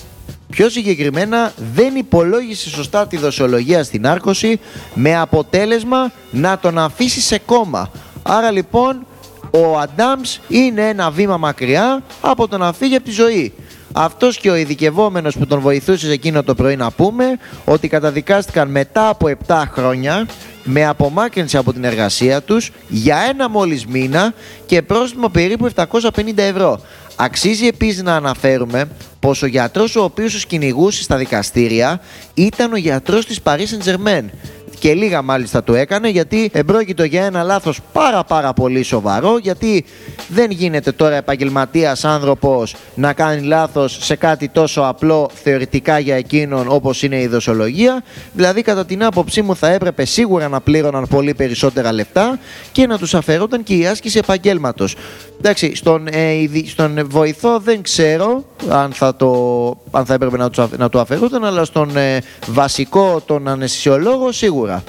Πιο 0.51 0.70
συγκεκριμένα 0.70 1.53
δεν 1.74 1.96
υπολόγισε 1.96 2.70
σωστά 2.70 3.08
τη 3.08 3.17
δοσολογία 3.17 3.84
στην 3.84 4.08
άρκωση 4.08 4.60
με 4.93 5.20
αποτέλεσμα 5.20 6.12
να 6.31 6.58
τον 6.60 6.77
αφήσει 6.77 7.22
σε 7.22 7.39
κόμμα. 7.39 7.91
Άρα 8.24 8.51
λοιπόν 8.51 9.05
ο 9.51 9.77
Αντάμς 9.79 10.39
είναι 10.48 10.88
ένα 10.88 11.12
βήμα 11.12 11.38
μακριά 11.38 12.03
από 12.22 12.48
το 12.48 12.58
να 12.58 12.74
φύγει 12.74 12.96
από 12.96 13.05
τη 13.05 13.12
ζωή. 13.12 13.53
Αυτός 13.93 14.38
και 14.38 14.50
ο 14.50 14.55
ειδικευόμενος 14.55 15.38
που 15.38 15.46
τον 15.48 15.60
βοηθούσε 15.60 16.12
εκείνο 16.12 16.43
το 16.43 16.55
πρωί 16.55 16.75
να 16.75 16.91
πούμε 16.91 17.25
ότι 17.65 17.88
καταδικάστηκαν 17.88 18.70
μετά 18.70 19.10
από 19.10 19.29
7 19.48 19.63
χρόνια 19.72 20.27
με 20.63 20.86
απομάκρυνση 20.86 21.58
από 21.58 21.74
την 21.74 21.84
εργασία 21.84 22.41
τους 22.41 22.72
για 22.88 23.17
ένα 23.29 23.50
μόλις 23.50 23.86
μήνα 23.86 24.34
και 24.65 24.81
πρόστιμο 24.81 25.29
περίπου 25.29 25.70
750 25.75 26.00
ευρώ. 26.36 26.79
Αξίζει 27.15 27.68
επίσης 27.68 28.03
να 28.03 28.15
αναφέρουμε 28.15 28.89
πως 29.20 29.41
ο 29.44 29.46
γιατρός 29.46 29.96
ο 29.96 30.03
οποίος 30.03 30.32
τους 30.34 30.46
κυνηγούσε 30.46 31.03
στα 31.03 31.18
δικαστήρια 31.18 32.01
ήταν 32.34 32.74
ο 32.74 32.77
γιατρός 32.77 33.25
της 33.25 33.39
Paris 33.44 33.60
Saint-Germain 33.60 34.24
και 34.82 34.94
λίγα 34.94 35.22
μάλιστα 35.22 35.63
το 35.63 35.75
έκανε 35.75 36.10
γιατί 36.10 36.50
εμπρόκειτο 36.53 37.03
για 37.03 37.25
ένα 37.25 37.44
λάθος 37.44 37.80
πάρα 37.94 38.24
πάρα 38.24 38.53
πολύ 38.53 38.84
σοβαρό 38.84 39.38
γιατί 39.38 39.86
δεν 40.27 40.51
γίνεται 40.51 40.91
τώρα 40.91 41.15
επαγγελματίας 41.15 42.06
άνθρωπος 42.06 42.75
να 42.96 43.13
κάνει 43.13 43.41
λάθος 43.41 43.98
σε 44.01 44.15
κάτι 44.15 44.50
τόσο 44.50 44.82
απλό 44.82 45.30
θεωρητικά 45.44 46.00
για 46.00 46.15
εκείνον 46.15 46.65
όπως 46.70 47.03
είναι 47.03 47.22
η 47.22 47.27
δοσολογία 47.27 48.03
δηλαδή 48.34 48.62
κατά 48.62 48.86
την 48.86 49.03
άποψή 49.03 49.41
μου 49.41 49.56
θα 49.56 49.68
έπρεπε 49.68 50.06
σίγουρα 50.06 50.48
να 50.48 50.62
πλήρωναν 50.62 51.08
πολύ 51.08 51.34
περισσότερα 51.34 51.91
λεφτά 51.91 52.39
και 52.72 52.88
να 52.88 52.98
τους 52.98 53.13
αφαιρόταν 53.13 53.63
και 53.63 53.75
η 53.75 53.88
άσκηση 53.88 54.18
επαγγέλματος. 54.18 54.96
Εντάξει, 55.43 55.75
στον, 55.75 56.07
ε, 56.07 56.50
στον 56.67 57.07
βοηθό 57.10 57.60
δεν 57.60 57.81
ξέρω 57.81 58.43
αν 58.69 58.91
θα, 58.91 59.15
το, 59.15 59.31
αν 59.91 60.05
θα 60.05 60.13
έπρεπε 60.13 60.38
να 60.38 60.50
του, 60.50 60.69
να 60.77 60.89
του 60.89 61.00
αφαιρούνταν, 61.00 61.45
αλλά 61.45 61.65
στον 61.65 61.98
ε, 61.98 62.21
βασικό, 62.48 63.21
τον 63.25 63.48
αναισθησιολόγο, 63.48 64.31
σίγουρα. 64.31 64.83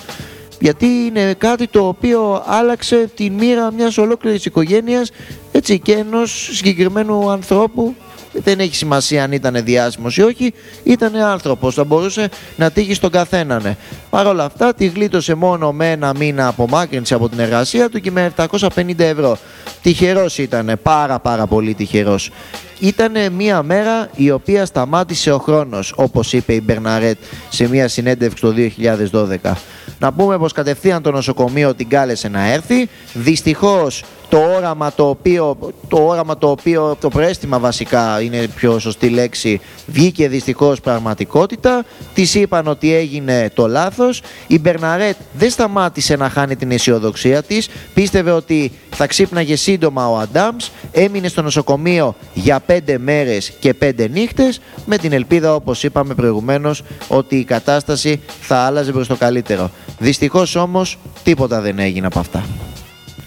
Γιατί 0.61 0.87
είναι 0.87 1.35
κάτι 1.35 1.67
το 1.67 1.87
οποίο 1.87 2.43
άλλαξε 2.47 3.11
τη 3.17 3.31
μοίρα 3.31 3.73
μιας 3.73 3.99
ολόκληρης 3.99 4.45
οικογένειας 4.45 5.11
έτσι, 5.53 5.79
και 5.79 5.93
ενός 5.93 6.49
συγκεκριμένου 6.53 7.31
ανθρώπου 7.31 7.95
δεν 8.33 8.61
έχει 8.61 8.75
σημασία 8.75 9.25
αν 9.25 9.33
ήταν 9.33 9.65
διάσημος 9.65 10.17
ή 10.17 10.23
όχι, 10.23 10.55
ήταν 10.83 11.17
άνθρωπος. 11.17 11.75
Θα 11.75 11.85
μπορούσε 11.85 12.29
να 12.57 12.71
τύχει 12.71 12.95
στον 12.95 13.11
καθέναν. 13.11 13.63
Ναι. 13.63 13.77
Παρ' 14.11 14.27
όλα 14.27 14.45
αυτά, 14.45 14.75
τη 14.75 14.87
γλίτωσε 14.87 15.35
μόνο 15.35 15.73
με 15.73 15.91
ένα 15.91 16.15
μήνα 16.19 16.47
απομάκρυνση 16.47 17.15
από 17.15 17.29
την 17.29 17.39
εργασία 17.39 17.89
του 17.89 18.01
και 18.01 18.11
με 18.11 18.33
750 18.37 18.99
ευρώ. 18.99 19.39
Τυχερός 19.83 20.39
ήταν, 20.39 20.79
πάρα 20.83 21.19
πάρα 21.19 21.47
πολύ 21.47 21.75
τυχερός. 21.75 22.31
Ήταν 22.79 23.33
μια 23.33 23.63
μέρα 23.63 24.09
η 24.17 24.31
οποία 24.31 24.67
σταμάτησε 24.67 25.33
ο 25.33 25.39
χρόνος, 25.39 25.93
όπως 25.97 26.33
είπε 26.33 26.53
η 26.53 26.63
Μπερναρέτ 26.65 27.19
σε 27.49 27.69
μια 27.69 27.89
συνέντευξη 27.89 28.43
το 28.43 28.53
2012. 28.53 29.53
Να 29.99 30.13
πούμε 30.13 30.39
πως 30.39 30.53
κατευθείαν 30.53 31.03
το 31.03 31.11
νοσοκομείο 31.11 31.75
την 31.75 31.89
κάλεσε 31.89 32.29
να 32.29 32.53
έρθει. 32.53 32.89
Δυστυχώς 33.13 34.05
το 34.33 34.39
όραμα 34.39 34.93
το 34.93 35.09
οποίο, 35.09 35.57
το 35.89 35.97
όραμα 35.97 36.39
το 36.39 36.51
οποίο, 36.51 36.97
το 37.01 37.09
προέστημα 37.09 37.59
βασικά 37.59 38.21
είναι 38.21 38.49
πιο 38.55 38.79
σωστή 38.79 39.09
λέξη, 39.09 39.61
βγήκε 39.87 40.29
δυστυχώς 40.29 40.81
πραγματικότητα. 40.81 41.85
Της 42.15 42.35
είπαν 42.35 42.67
ότι 42.67 42.95
έγινε 42.95 43.51
το 43.55 43.67
λάθος. 43.67 44.23
Η 44.47 44.59
Μπερναρέτ 44.59 45.17
δεν 45.33 45.51
σταμάτησε 45.51 46.17
να 46.17 46.29
χάνει 46.29 46.57
την 46.57 46.71
αισιοδοξία 46.71 47.43
της. 47.43 47.69
Πίστευε 47.95 48.31
ότι 48.31 48.73
θα 48.91 49.07
ξύπναγε 49.07 49.57
σύντομα 49.57 50.09
ο 50.09 50.19
Αντάμς. 50.19 50.71
Έμεινε 50.93 51.29
στο 51.29 51.43
νοσοκομείο 51.43 52.15
για 52.35 52.61
πέντε 52.61 52.99
μέρες 52.99 53.53
και 53.61 53.75
πέντε 53.75 54.09
νύχτες 54.09 54.61
με 54.87 54.97
την 54.97 55.13
ελπίδα 55.13 55.55
όπως 55.55 55.83
είπαμε 55.83 56.15
προηγουμένως 56.15 56.83
ότι 57.09 57.37
η 57.37 57.45
κατάσταση 57.45 58.21
θα 58.41 58.57
άλλαζε 58.57 58.93
προς 58.93 59.07
το 59.07 59.17
καλύτερο. 59.17 59.71
Δυστυχώς 59.99 60.57
όμως 60.57 60.99
τίποτα 61.23 61.61
δεν 61.61 61.79
έγινε 61.79 62.07
από 62.07 62.19
αυτά. 62.19 62.45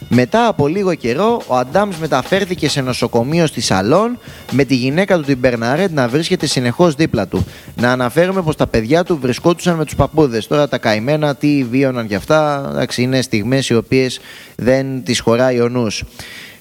Μετά 0.10 0.48
από 0.48 0.68
λίγο 0.68 0.96
καιρό, 0.96 1.42
ο 1.48 1.56
Αντάμς 1.56 1.98
μεταφέρθηκε 1.98 2.70
σε 2.70 2.82
νοσοκομείο 2.82 3.48
στη 3.48 3.62
Σαλόν 3.62 4.20
με 4.52 4.64
τη 4.64 4.76
γυναίκα 4.76 5.16
του 5.16 5.24
την 5.24 5.38
Μπερναρέτ 5.38 5.92
να 5.92 6.08
βρίσκεται 6.08 6.46
συνεχώς 6.46 6.96
δίπλα 6.96 7.28
του. 7.28 7.46
Να 7.76 7.92
αναφέρουμε 7.92 8.42
πως 8.42 8.56
τα 8.56 8.68
παιδιά 8.68 9.04
του 9.04 9.18
βρισκόντουσαν 9.22 9.76
με 9.76 9.86
τους 9.86 9.96
παππούδες. 9.96 10.48
Τώρα 10.48 10.68
τα 10.68 10.78
καημένα 10.78 11.36
τι 11.36 11.64
βίωναν 11.64 12.08
κι 12.08 12.16
αυτά, 12.16 12.68
εντάξει, 12.72 13.02
είναι 13.02 13.22
στιγμές 13.22 13.70
οι 13.70 13.76
οποίες 13.76 14.20
δεν 14.56 15.04
τις 15.04 15.20
χωράει 15.20 15.60
ο 15.60 15.70
νους. 15.70 16.04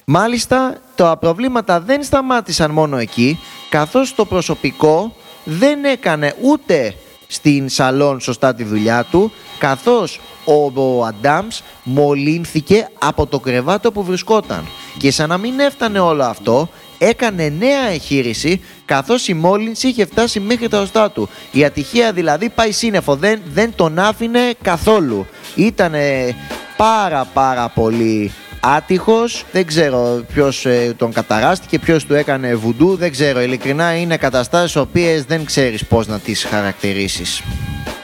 Μάλιστα, 0.05 0.75
τα 0.95 1.17
προβλήματα 1.17 1.79
δεν 1.81 2.03
σταμάτησαν 2.03 2.71
μόνο 2.71 2.97
εκεί, 2.97 3.39
καθώς 3.69 4.15
το 4.15 4.25
προσωπικό 4.25 5.15
δεν 5.43 5.85
έκανε 5.85 6.33
ούτε 6.41 6.93
στην 7.27 7.69
σαλόν 7.69 8.19
σωστά 8.19 8.55
τη 8.55 8.63
δουλειά 8.63 9.03
του, 9.11 9.31
καθώς 9.57 10.19
ο, 10.45 10.81
ο 10.81 11.05
Αντάμς 11.05 11.61
μολύνθηκε 11.83 12.89
από 12.99 13.25
το 13.27 13.39
κρεβάτο 13.39 13.91
που 13.91 14.03
βρισκόταν. 14.03 14.67
Και 14.97 15.11
σαν 15.11 15.29
να 15.29 15.37
μην 15.37 15.59
έφτανε 15.59 15.99
όλο 15.99 16.23
αυτό, 16.23 16.69
έκανε 16.97 17.49
νέα 17.49 17.89
εγχείρηση 17.89 18.61
καθώς 18.85 19.27
η 19.27 19.33
μόλυνση 19.33 19.87
είχε 19.87 20.05
φτάσει 20.05 20.39
μέχρι 20.39 20.67
τα 20.67 20.81
οστά 20.81 21.11
του. 21.11 21.29
Η 21.51 21.63
ατυχία 21.63 22.11
δηλαδή 22.11 22.49
πάει 22.49 22.71
σύννεφο, 22.71 23.15
δεν, 23.15 23.41
δεν 23.53 23.73
τον 23.75 23.99
άφηνε 23.99 24.53
καθόλου. 24.61 25.25
Ήτανε 25.55 26.35
πάρα 26.77 27.25
πάρα 27.33 27.69
πολύ 27.69 28.31
άτυχος, 28.65 29.45
δεν 29.51 29.65
ξέρω 29.65 30.23
ποιος 30.33 30.65
ε, 30.65 30.93
τον 30.97 31.13
καταράστηκε, 31.13 31.79
ποιος 31.79 32.05
του 32.05 32.13
έκανε 32.13 32.55
βουντού, 32.55 32.95
δεν 32.95 33.11
ξέρω, 33.11 33.41
ειλικρινά 33.41 33.95
είναι 33.95 34.17
καταστάσεις 34.17 34.75
οποίες 34.75 35.23
δεν 35.23 35.45
ξέρεις 35.45 35.85
πώς 35.85 36.07
να 36.07 36.19
τις 36.19 36.43
χαρακτηρίσεις. 36.43 37.41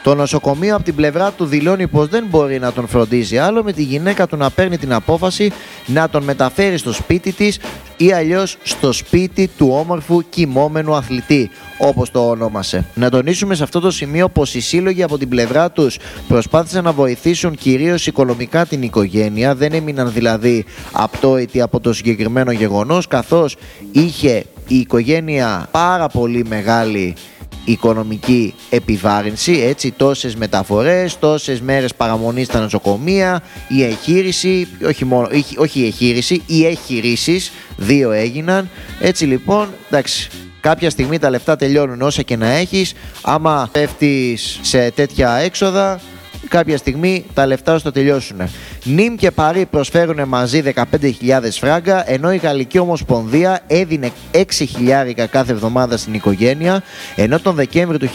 Το 0.03 0.15
νοσοκομείο 0.15 0.75
από 0.75 0.83
την 0.83 0.95
πλευρά 0.95 1.31
του 1.31 1.45
δηλώνει 1.45 1.87
πως 1.87 2.07
δεν 2.07 2.25
μπορεί 2.29 2.59
να 2.59 2.71
τον 2.71 2.87
φροντίζει 2.87 3.37
άλλο 3.37 3.63
με 3.63 3.73
τη 3.73 3.83
γυναίκα 3.83 4.27
του 4.27 4.37
να 4.37 4.49
παίρνει 4.49 4.77
την 4.77 4.93
απόφαση 4.93 5.51
να 5.85 6.09
τον 6.09 6.23
μεταφέρει 6.23 6.77
στο 6.77 6.93
σπίτι 6.93 7.31
της 7.31 7.59
ή 7.97 8.11
αλλιώς 8.11 8.57
στο 8.63 8.91
σπίτι 8.91 9.49
του 9.57 9.69
όμορφου 9.71 10.29
κοιμόμενου 10.29 10.95
αθλητή, 10.95 11.49
όπως 11.77 12.11
το 12.11 12.29
ονόμασε. 12.29 12.85
Να 12.93 13.09
τονίσουμε 13.09 13.55
σε 13.55 13.63
αυτό 13.63 13.79
το 13.79 13.91
σημείο 13.91 14.29
πως 14.29 14.53
οι 14.53 14.59
σύλλογοι 14.59 15.03
από 15.03 15.17
την 15.17 15.29
πλευρά 15.29 15.71
τους 15.71 15.97
προσπάθησαν 16.27 16.83
να 16.83 16.91
βοηθήσουν 16.91 17.55
κυρίως 17.55 18.07
οικονομικά 18.07 18.65
την 18.65 18.81
οικογένεια, 18.81 19.55
δεν 19.55 19.73
έμειναν 19.73 20.11
δηλαδή 20.13 20.65
απτόητοι 20.91 21.61
από 21.61 21.79
το 21.79 21.93
συγκεκριμένο 21.93 22.51
γεγονός, 22.51 23.07
καθώς 23.07 23.55
είχε 23.91 24.45
η 24.67 24.75
οικογένεια 24.75 25.67
πάρα 25.71 26.07
πολύ 26.07 26.45
μεγάλη 26.47 27.15
οικονομική 27.65 28.53
επιβάρυνση, 28.69 29.51
έτσι 29.51 29.91
τόσες 29.91 30.35
μεταφορές, 30.35 31.19
τόσες 31.19 31.61
μέρες 31.61 31.95
παραμονής 31.95 32.47
στα 32.47 32.59
νοσοκομεία, 32.59 33.43
η 33.67 33.83
εγχείρηση, 33.83 34.67
όχι, 34.85 35.05
μόνο, 35.05 35.27
όχι 35.57 35.79
η 35.79 35.85
εγχείρηση, 35.85 36.41
οι 36.45 36.65
εγχειρήσεις, 36.65 37.51
δύο 37.77 38.11
έγιναν, 38.11 38.69
έτσι 38.99 39.25
λοιπόν, 39.25 39.67
εντάξει, 39.89 40.29
κάποια 40.59 40.89
στιγμή 40.89 41.19
τα 41.19 41.29
λεφτά 41.29 41.55
τελειώνουν 41.55 42.01
όσα 42.01 42.21
και 42.21 42.35
να 42.35 42.47
έχεις, 42.47 42.93
άμα 43.21 43.69
πέφτεις 43.71 44.59
σε 44.61 44.91
τέτοια 44.91 45.35
έξοδα, 45.35 45.99
κάποια 46.51 46.77
στιγμή 46.77 47.25
τα 47.33 47.45
λεφτά 47.45 47.77
σου 47.77 47.83
θα 47.83 47.91
τελειώσουν. 47.91 48.37
Νιμ 48.83 49.15
και 49.15 49.31
Παρί 49.31 49.65
προσφέρουν 49.65 50.27
μαζί 50.27 50.63
15.000 50.75 50.83
φράγκα, 51.51 52.11
ενώ 52.11 52.33
η 52.33 52.37
Γαλλική 52.37 52.79
Ομοσπονδία 52.79 53.59
έδινε 53.67 54.11
6 54.31 54.43
χιλιάρικα 54.49 55.25
κάθε 55.25 55.51
εβδομάδα 55.51 55.97
στην 55.97 56.13
οικογένεια, 56.13 56.83
ενώ 57.15 57.39
τον 57.39 57.55
Δεκέμβριο 57.55 57.99
του 57.99 58.09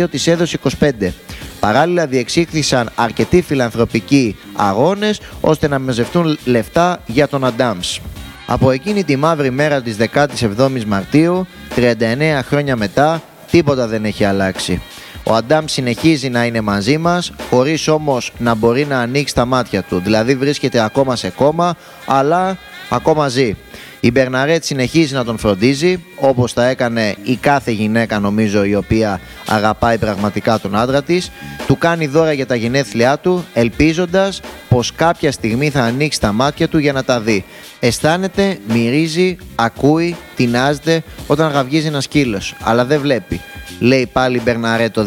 1982 0.00 0.06
της 0.10 0.26
έδωσε 0.26 0.58
25. 0.80 1.12
Παράλληλα 1.60 2.06
διεξήχθησαν 2.06 2.90
αρκετοί 2.94 3.42
φιλανθρωπικοί 3.42 4.36
αγώνες 4.56 5.20
ώστε 5.40 5.68
να 5.68 5.78
μεζευτούν 5.78 6.38
λεφτά 6.44 7.00
για 7.06 7.28
τον 7.28 7.44
Αντάμς. 7.44 8.00
Από 8.46 8.70
εκείνη 8.70 9.04
τη 9.04 9.16
μαύρη 9.16 9.50
μέρα 9.50 9.82
της 9.82 9.96
17ης 10.14 10.84
Μαρτίου, 10.86 11.46
39 11.76 12.40
χρόνια 12.42 12.76
μετά, 12.76 13.22
τίποτα 13.50 13.86
δεν 13.86 14.04
έχει 14.04 14.24
αλλάξει. 14.24 14.82
Ο 15.30 15.34
Αντάμ 15.34 15.64
συνεχίζει 15.66 16.28
να 16.28 16.44
είναι 16.44 16.60
μαζί 16.60 16.98
μας, 16.98 17.32
χωρίς 17.50 17.88
όμως 17.88 18.32
να 18.38 18.54
μπορεί 18.54 18.86
να 18.86 18.98
ανοίξει 18.98 19.34
τα 19.34 19.44
μάτια 19.44 19.82
του. 19.82 19.98
Δηλαδή 19.98 20.34
βρίσκεται 20.34 20.84
ακόμα 20.84 21.16
σε 21.16 21.30
κόμμα, 21.30 21.74
αλλά 22.06 22.56
ακόμα 22.90 23.28
ζει. 23.28 23.56
Η 24.00 24.10
Μπερναρέτ 24.10 24.64
συνεχίζει 24.64 25.14
να 25.14 25.24
τον 25.24 25.38
φροντίζει, 25.38 26.04
όπως 26.16 26.52
τα 26.52 26.66
έκανε 26.66 27.14
η 27.22 27.36
κάθε 27.36 27.70
γυναίκα 27.70 28.18
νομίζω 28.18 28.64
η 28.64 28.74
οποία 28.74 29.20
αγαπάει 29.46 29.98
πραγματικά 29.98 30.58
τον 30.58 30.76
άντρα 30.76 31.02
της. 31.02 31.30
Του 31.66 31.78
κάνει 31.78 32.06
δώρα 32.06 32.32
για 32.32 32.46
τα 32.46 32.54
γενέθλιά 32.54 33.18
του, 33.18 33.44
ελπίζοντας 33.52 34.40
πως 34.68 34.92
κάποια 34.92 35.32
στιγμή 35.32 35.70
θα 35.70 35.82
ανοίξει 35.82 36.20
τα 36.20 36.32
μάτια 36.32 36.68
του 36.68 36.78
για 36.78 36.92
να 36.92 37.04
τα 37.04 37.20
δει. 37.20 37.44
Αισθάνεται, 37.80 38.58
μυρίζει, 38.68 39.36
ακούει, 39.54 40.16
τεινάζεται 40.36 41.02
όταν 41.26 41.50
γαυγίζει 41.50 41.86
ένας 41.86 42.04
σκύλος, 42.04 42.54
αλλά 42.62 42.84
δεν 42.84 43.00
βλέπει. 43.00 43.40
Λέει 43.78 44.06
πάλι 44.12 44.36
η 44.36 44.40
Μπερναρέτ 44.44 44.92
το 44.92 45.06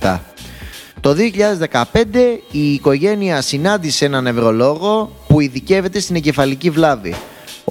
2007. 0.00 0.18
Το 1.00 1.16
2015 1.72 1.82
η 2.50 2.72
οικογένεια 2.72 3.40
συνάντησε 3.40 4.04
έναν 4.04 4.22
νευρολόγο 4.22 5.16
που 5.28 5.40
ειδικεύεται 5.40 6.00
στην 6.00 6.16
εγκεφαλική 6.16 6.70
βλάβη 6.70 7.14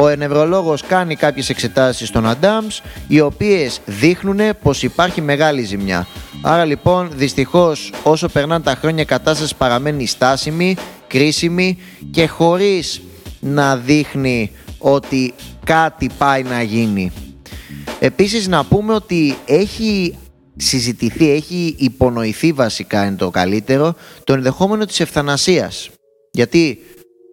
ο 0.02 0.16
νευρολόγος 0.16 0.82
κάνει 0.82 1.16
κάποιες 1.16 1.50
εξετάσεις 1.50 2.08
στον 2.08 2.28
Αντάμς 2.28 2.82
οι 3.08 3.20
οποίες 3.20 3.82
δείχνουν 3.86 4.40
πως 4.62 4.84
υπάρχει 4.84 5.22
μεγάλη 5.22 5.64
ζημιά. 5.64 6.08
Άρα 6.42 6.66
λοιπόν 6.66 7.10
δυστυχώς 7.14 7.94
όσο 8.04 8.28
περνάνε 8.28 8.64
τα 8.64 8.76
χρόνια 8.76 9.02
η 9.02 9.06
κατάσταση 9.06 9.56
παραμένει 9.56 10.06
στάσιμη, 10.06 10.76
κρίσιμη 11.08 11.78
και 12.12 12.28
χωρίς 12.28 13.02
να 13.40 13.78
δείχνει 13.78 14.52
ότι 14.78 15.34
κάτι 15.66 16.10
πάει 16.18 16.44
να 16.44 16.62
γίνει. 16.62 17.12
Επίσης 18.00 18.48
να 18.48 18.66
πούμε 18.66 18.94
ότι 18.94 19.38
έχει 19.46 20.18
συζητηθεί, 20.56 21.32
έχει 21.32 21.76
υπονοηθεί 21.78 22.52
βασικά 22.52 23.06
είναι 23.06 23.16
το 23.16 23.30
καλύτερο 23.30 23.96
το 24.24 24.34
ενδεχόμενο 24.34 24.86
της 24.86 25.00
ευθανασίας. 25.00 25.90
Γιατί 26.32 26.80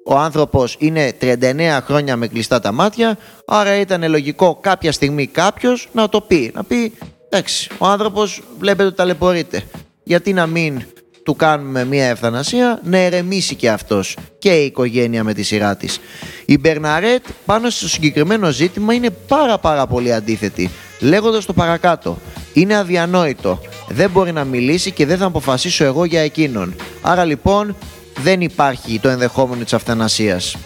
ο 0.09 0.19
άνθρωπος 0.19 0.77
είναι 0.79 1.13
39 1.21 1.79
χρόνια 1.85 2.17
με 2.17 2.27
κλειστά 2.27 2.61
τα 2.61 2.73
μάτια, 2.73 3.19
άρα 3.47 3.81
ήταν 3.81 4.11
λογικό 4.11 4.59
κάποια 4.61 4.93
στιγμή 4.93 5.27
κάποιος 5.27 5.89
να 5.93 6.09
το 6.09 6.21
πει. 6.21 6.53
Να 6.55 6.65
πει, 6.65 6.93
εντάξει, 7.29 7.71
ο 7.79 7.87
άνθρωπος 7.87 8.43
βλέπετε 8.59 8.85
ότι 8.85 8.97
ταλαιπωρείται. 8.97 9.63
Γιατί 10.03 10.33
να 10.33 10.47
μην 10.47 10.83
του 11.23 11.37
κάνουμε 11.37 11.85
μια 11.85 12.07
ευθανασία, 12.07 12.81
να 12.85 12.99
ερεμήσει 12.99 13.55
και 13.55 13.71
αυτός 13.71 14.17
και 14.39 14.63
η 14.63 14.65
οικογένεια 14.65 15.25
με 15.25 15.35
τη 15.35 15.43
σειρά 15.43 15.77
της. 15.77 16.01
Η 16.47 16.59
Μπερναρέτ 16.59 17.25
πάνω 17.45 17.71
στο 17.71 17.89
συγκεκριμένο 17.89 18.51
ζήτημα 18.51 18.95
είναι 18.95 19.11
πάρα 19.11 19.59
πάρα 19.59 19.87
πολύ 19.87 20.13
αντίθετη, 20.13 20.71
λέγοντας 21.01 21.45
το 21.45 21.53
παρακάτω. 21.53 22.19
Είναι 22.53 22.77
αδιανόητο. 22.77 23.61
Δεν 23.89 24.11
μπορεί 24.11 24.33
να 24.33 24.45
μιλήσει 24.45 24.91
και 24.91 25.07
δεν 25.07 25.19
θα 25.19 25.25
αποφασίσω 25.25 25.85
εγώ 25.85 26.05
για 26.05 26.21
εκείνον. 26.21 26.75
Άρα 27.03 27.25
λοιπόν 27.25 27.77
δεν 28.23 28.41
υπάρχει 28.41 29.01
το 29.01 29.09
ενδεχόμενο 29.09 29.63
της 29.63 29.73
αυθανασίας. 29.73 30.57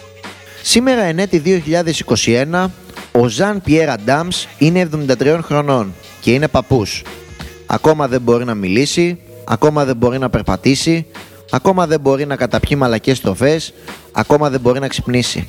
Σήμερα 0.61 1.01
ενέτη 1.01 1.39
2021, 1.39 2.69
ο 3.11 3.27
Ζαν 3.27 3.61
Πιέρα 3.61 3.95
Ντάμς 4.05 4.47
είναι 4.57 4.89
73 5.19 5.39
χρονών 5.41 5.93
και 6.21 6.33
είναι 6.33 6.47
παππούς. 6.47 7.03
Ακόμα 7.65 8.07
δεν 8.07 8.21
μπορεί 8.21 8.45
να 8.45 8.53
μιλήσει, 8.53 9.19
ακόμα 9.43 9.85
δεν 9.85 9.95
μπορεί 9.95 10.17
να 10.17 10.29
περπατήσει, 10.29 11.05
ακόμα 11.51 11.87
δεν 11.87 11.99
μπορεί 11.99 12.25
να 12.25 12.35
καταπιεί 12.35 12.77
μαλακές 12.79 13.17
στροφές, 13.17 13.73
ακόμα 14.11 14.49
δεν 14.49 14.59
μπορεί 14.59 14.79
να 14.79 14.87
ξυπνήσει. 14.87 15.47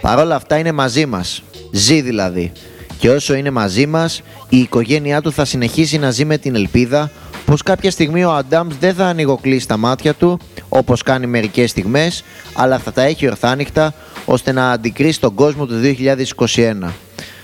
Παρ' 0.00 0.18
όλα 0.18 0.34
αυτά 0.34 0.58
είναι 0.58 0.72
μαζί 0.72 1.06
μας, 1.06 1.42
ζει 1.72 2.00
δηλαδή. 2.00 2.52
Και 2.98 3.10
όσο 3.10 3.34
είναι 3.34 3.50
μαζί 3.50 3.86
μας, 3.86 4.22
η 4.48 4.58
οικογένειά 4.58 5.20
του 5.20 5.32
θα 5.32 5.44
συνεχίσει 5.44 5.98
να 5.98 6.10
ζει 6.10 6.24
με 6.24 6.38
την 6.38 6.54
ελπίδα 6.54 7.10
πως 7.44 7.62
κάποια 7.62 7.90
στιγμή 7.90 8.24
ο 8.24 8.32
Αντάμς 8.32 8.76
δεν 8.76 8.94
θα 8.94 9.06
ανοιγοκλείσει 9.06 9.68
τα 9.68 9.76
μάτια 9.76 10.14
του 10.14 10.38
όπως 10.68 11.02
κάνει 11.02 11.26
μερικές 11.26 11.70
στιγμές 11.70 12.24
αλλά 12.52 12.78
θα 12.78 12.92
τα 12.92 13.02
έχει 13.02 13.28
ορθάνυχτα 13.28 13.94
ώστε 14.24 14.52
να 14.52 14.70
αντικρίσει 14.70 15.20
τον 15.20 15.34
κόσμο 15.34 15.66
του 15.66 15.74
2021. 16.84 16.90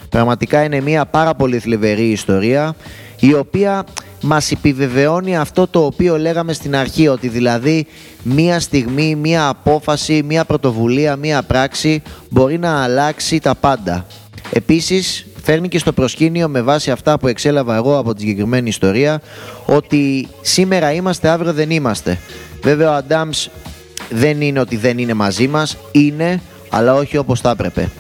Πραγματικά 0.09 0.65
είναι 0.65 0.81
μια 0.81 1.07
πάρα 1.07 1.35
πολύ 1.35 1.59
θλιβερή 1.59 2.11
ιστορία 2.11 2.75
η 3.21 3.35
οποία 3.35 3.85
μας 4.21 4.51
επιβεβαιώνει 4.51 5.37
αυτό 5.37 5.67
το 5.67 5.85
οποίο 5.85 6.19
λέγαμε 6.19 6.53
στην 6.53 6.77
αρχή 6.77 7.09
ότι 7.09 7.29
δηλαδή 7.29 7.87
μία 8.23 8.61
στιγμή, 8.61 9.15
μία 9.15 9.49
απόφαση, 9.49 10.23
μία 10.23 10.45
πρωτοβουλία, 10.45 11.17
μία 11.17 11.43
πράξη 11.43 12.03
μπορεί 12.31 12.59
να 12.59 12.83
αλλάξει 12.83 13.41
τα 13.41 13.55
πάντα. 13.55 14.07
Επίσης 14.51 15.27
φέρνει 15.43 15.69
και 15.69 15.79
στο 15.79 15.93
προσκήνιο 15.93 16.49
με 16.49 16.63
βάση 16.63 16.91
αυτά 16.91 17.19
που 17.19 17.27
εξέλαβα 17.27 17.77
εγώ 17.77 17.99
από 17.99 18.15
τη 18.15 18.21
συγκεκριμένη 18.21 18.69
ιστορία 18.69 19.21
ότι 19.67 20.29
σήμερα 20.41 20.93
είμαστε, 20.93 21.29
αύριο 21.29 21.53
δεν 21.53 21.71
είμαστε. 21.71 22.19
Βέβαια 22.63 22.91
ο 22.91 22.95
Αντάμς 22.95 23.49
δεν 24.11 24.41
είναι 24.41 24.61
ότι 24.61 24.77
δεν 24.77 24.99
είναι 24.99 25.15
μαζί 25.15 25.49
μας, 25.49 25.77
είναι, 25.93 26.43
αλλά 26.69 26.95
όχι 26.95 27.17
όπως 27.17 27.41
θα 27.41 27.51
έπρεπε. 27.51 27.91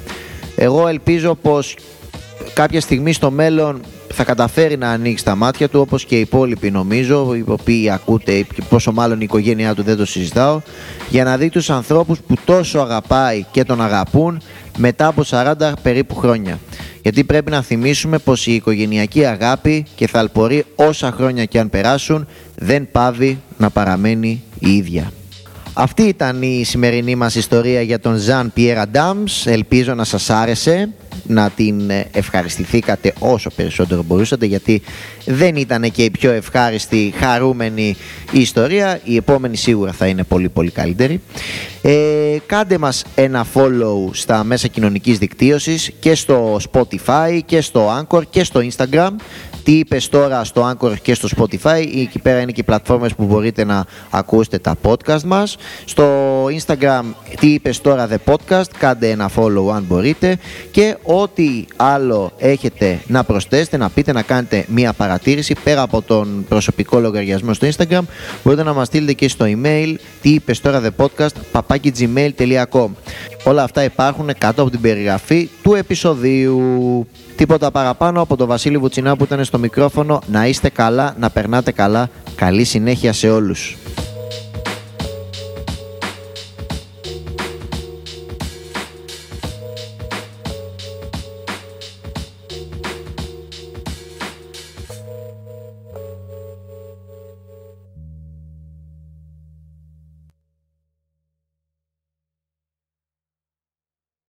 Εγώ 0.56 0.88
ελπίζω 0.88 1.34
πως 1.34 1.76
κάποια 2.54 2.80
στιγμή 2.80 3.12
στο 3.12 3.30
μέλλον 3.30 3.80
θα 4.14 4.24
καταφέρει 4.24 4.76
να 4.76 4.90
ανοίξει 4.90 5.24
τα 5.24 5.34
μάτια 5.34 5.68
του 5.68 5.80
όπως 5.80 6.04
και 6.04 6.16
οι 6.16 6.20
υπόλοιποι 6.20 6.70
νομίζω, 6.70 7.34
οι 7.34 7.44
οποίοι 7.46 7.90
ακούτε 7.90 8.46
πόσο 8.68 8.92
μάλλον 8.92 9.16
η 9.16 9.24
οικογένειά 9.24 9.74
του 9.74 9.82
δεν 9.82 9.96
το 9.96 10.06
συζητάω, 10.06 10.60
για 11.08 11.24
να 11.24 11.36
δει 11.36 11.48
τους 11.48 11.70
ανθρώπους 11.70 12.18
που 12.18 12.34
τόσο 12.44 12.78
αγαπάει 12.78 13.44
και 13.50 13.64
τον 13.64 13.82
αγαπούν 13.82 14.40
μετά 14.78 15.06
από 15.06 15.22
40 15.30 15.72
περίπου 15.82 16.14
χρόνια. 16.14 16.58
Γιατί 17.02 17.24
πρέπει 17.24 17.50
να 17.50 17.62
θυμίσουμε 17.62 18.18
πως 18.18 18.46
η 18.46 18.54
οικογενειακή 18.54 19.24
αγάπη 19.24 19.86
και 19.94 20.06
θα 20.06 20.18
αλπορεί 20.18 20.64
όσα 20.74 21.12
χρόνια 21.12 21.44
και 21.44 21.58
αν 21.58 21.70
περάσουν 21.70 22.26
δεν 22.54 22.90
πάβει 22.90 23.40
να 23.56 23.70
παραμένει 23.70 24.42
η 24.58 24.74
ίδια. 24.74 25.12
Αυτή 25.80 26.02
ήταν 26.02 26.42
η 26.42 26.64
σημερινή 26.64 27.14
μας 27.14 27.34
ιστορία 27.34 27.82
για 27.82 28.00
τον 28.00 28.16
Ζαν 28.16 28.52
Πιέρα 28.52 28.88
Ντάμς. 28.88 29.46
Ελπίζω 29.46 29.94
να 29.94 30.04
σας 30.04 30.30
άρεσε, 30.30 30.88
να 31.28 31.50
την 31.50 31.90
ευχαριστηθήκατε 32.12 33.12
όσο 33.18 33.50
περισσότερο 33.56 34.02
μπορούσατε 34.02 34.46
γιατί 34.46 34.82
δεν 35.24 35.56
ήταν 35.56 35.90
και 35.90 36.04
η 36.04 36.10
πιο 36.10 36.30
ευχάριστη, 36.30 37.14
χαρούμενη 37.18 37.96
ιστορία. 38.32 39.00
Η 39.04 39.16
επόμενη 39.16 39.56
σίγουρα 39.56 39.92
θα 39.92 40.06
είναι 40.06 40.22
πολύ 40.22 40.48
πολύ 40.48 40.70
καλύτερη. 40.70 41.20
Ε, 41.82 42.36
κάντε 42.46 42.78
μας 42.78 43.04
ένα 43.14 43.46
follow 43.54 44.10
στα 44.10 44.44
μέσα 44.44 44.68
κοινωνικής 44.68 45.18
δικτύωσης 45.18 45.90
και 46.00 46.14
στο 46.14 46.60
Spotify 46.70 47.40
και 47.44 47.60
στο 47.60 47.88
Anchor 48.00 48.22
και 48.30 48.44
στο 48.44 48.60
Instagram 48.60 49.10
τι 49.64 49.72
είπες 49.72 50.08
τώρα 50.08 50.44
στο 50.44 50.70
Anchor 50.70 50.94
και 51.02 51.14
στο 51.14 51.28
Spotify. 51.36 51.86
Εκεί 51.96 52.18
πέρα 52.18 52.40
είναι 52.40 52.52
και 52.52 52.60
οι 52.60 52.64
πλατφόρμες 52.64 53.14
που 53.14 53.24
μπορείτε 53.24 53.64
να 53.64 53.84
ακούσετε 54.10 54.58
τα 54.58 54.76
podcast 54.82 55.22
μας. 55.22 55.56
Στο 55.84 56.04
Instagram 56.44 57.02
τι 57.40 57.46
είπες 57.52 57.80
τώρα 57.80 58.08
The 58.08 58.32
Podcast. 58.32 58.70
Κάντε 58.78 59.10
ένα 59.10 59.30
follow 59.36 59.72
αν 59.74 59.84
μπορείτε. 59.88 60.38
Και 60.70 60.96
ό,τι 61.02 61.64
άλλο 61.76 62.32
έχετε 62.38 63.00
να 63.06 63.24
προσθέσετε, 63.24 63.76
να 63.76 63.88
πείτε, 63.90 64.12
να 64.12 64.22
κάνετε 64.22 64.64
μία 64.68 64.92
παρατήρηση 64.92 65.54
πέρα 65.64 65.82
από 65.82 66.02
τον 66.02 66.44
προσωπικό 66.48 66.98
λογαριασμό 66.98 67.52
στο 67.52 67.68
Instagram, 67.68 68.02
μπορείτε 68.44 68.62
να 68.62 68.72
μας 68.72 68.86
στείλετε 68.86 69.12
και 69.12 69.28
στο 69.28 69.44
email 69.48 69.94
τι 70.22 70.30
είπες 70.30 70.60
τώρα 70.60 70.82
The 70.82 71.04
Podcast 71.04 71.28
papakigmail.com. 71.52 72.88
Όλα 73.44 73.62
αυτά 73.62 73.84
υπάρχουν 73.84 74.30
κάτω 74.38 74.62
από 74.62 74.70
την 74.70 74.80
περιγραφή 74.80 75.48
του 75.62 75.74
επεισοδίου. 75.74 77.06
Τίποτα 77.38 77.70
παραπάνω 77.70 78.20
από 78.20 78.36
τον 78.36 78.46
Βασίλη 78.48 78.78
Βουτσινά 78.78 79.16
που 79.16 79.24
ήταν 79.24 79.44
στο 79.44 79.58
μικρόφωνο. 79.58 80.20
Να 80.26 80.46
είστε 80.46 80.68
καλά, 80.68 81.14
να 81.18 81.30
περνάτε 81.30 81.72
καλά. 81.72 82.08
Καλή 82.34 82.64
συνέχεια 82.64 83.12
σε 83.12 83.30
όλους. 83.30 83.76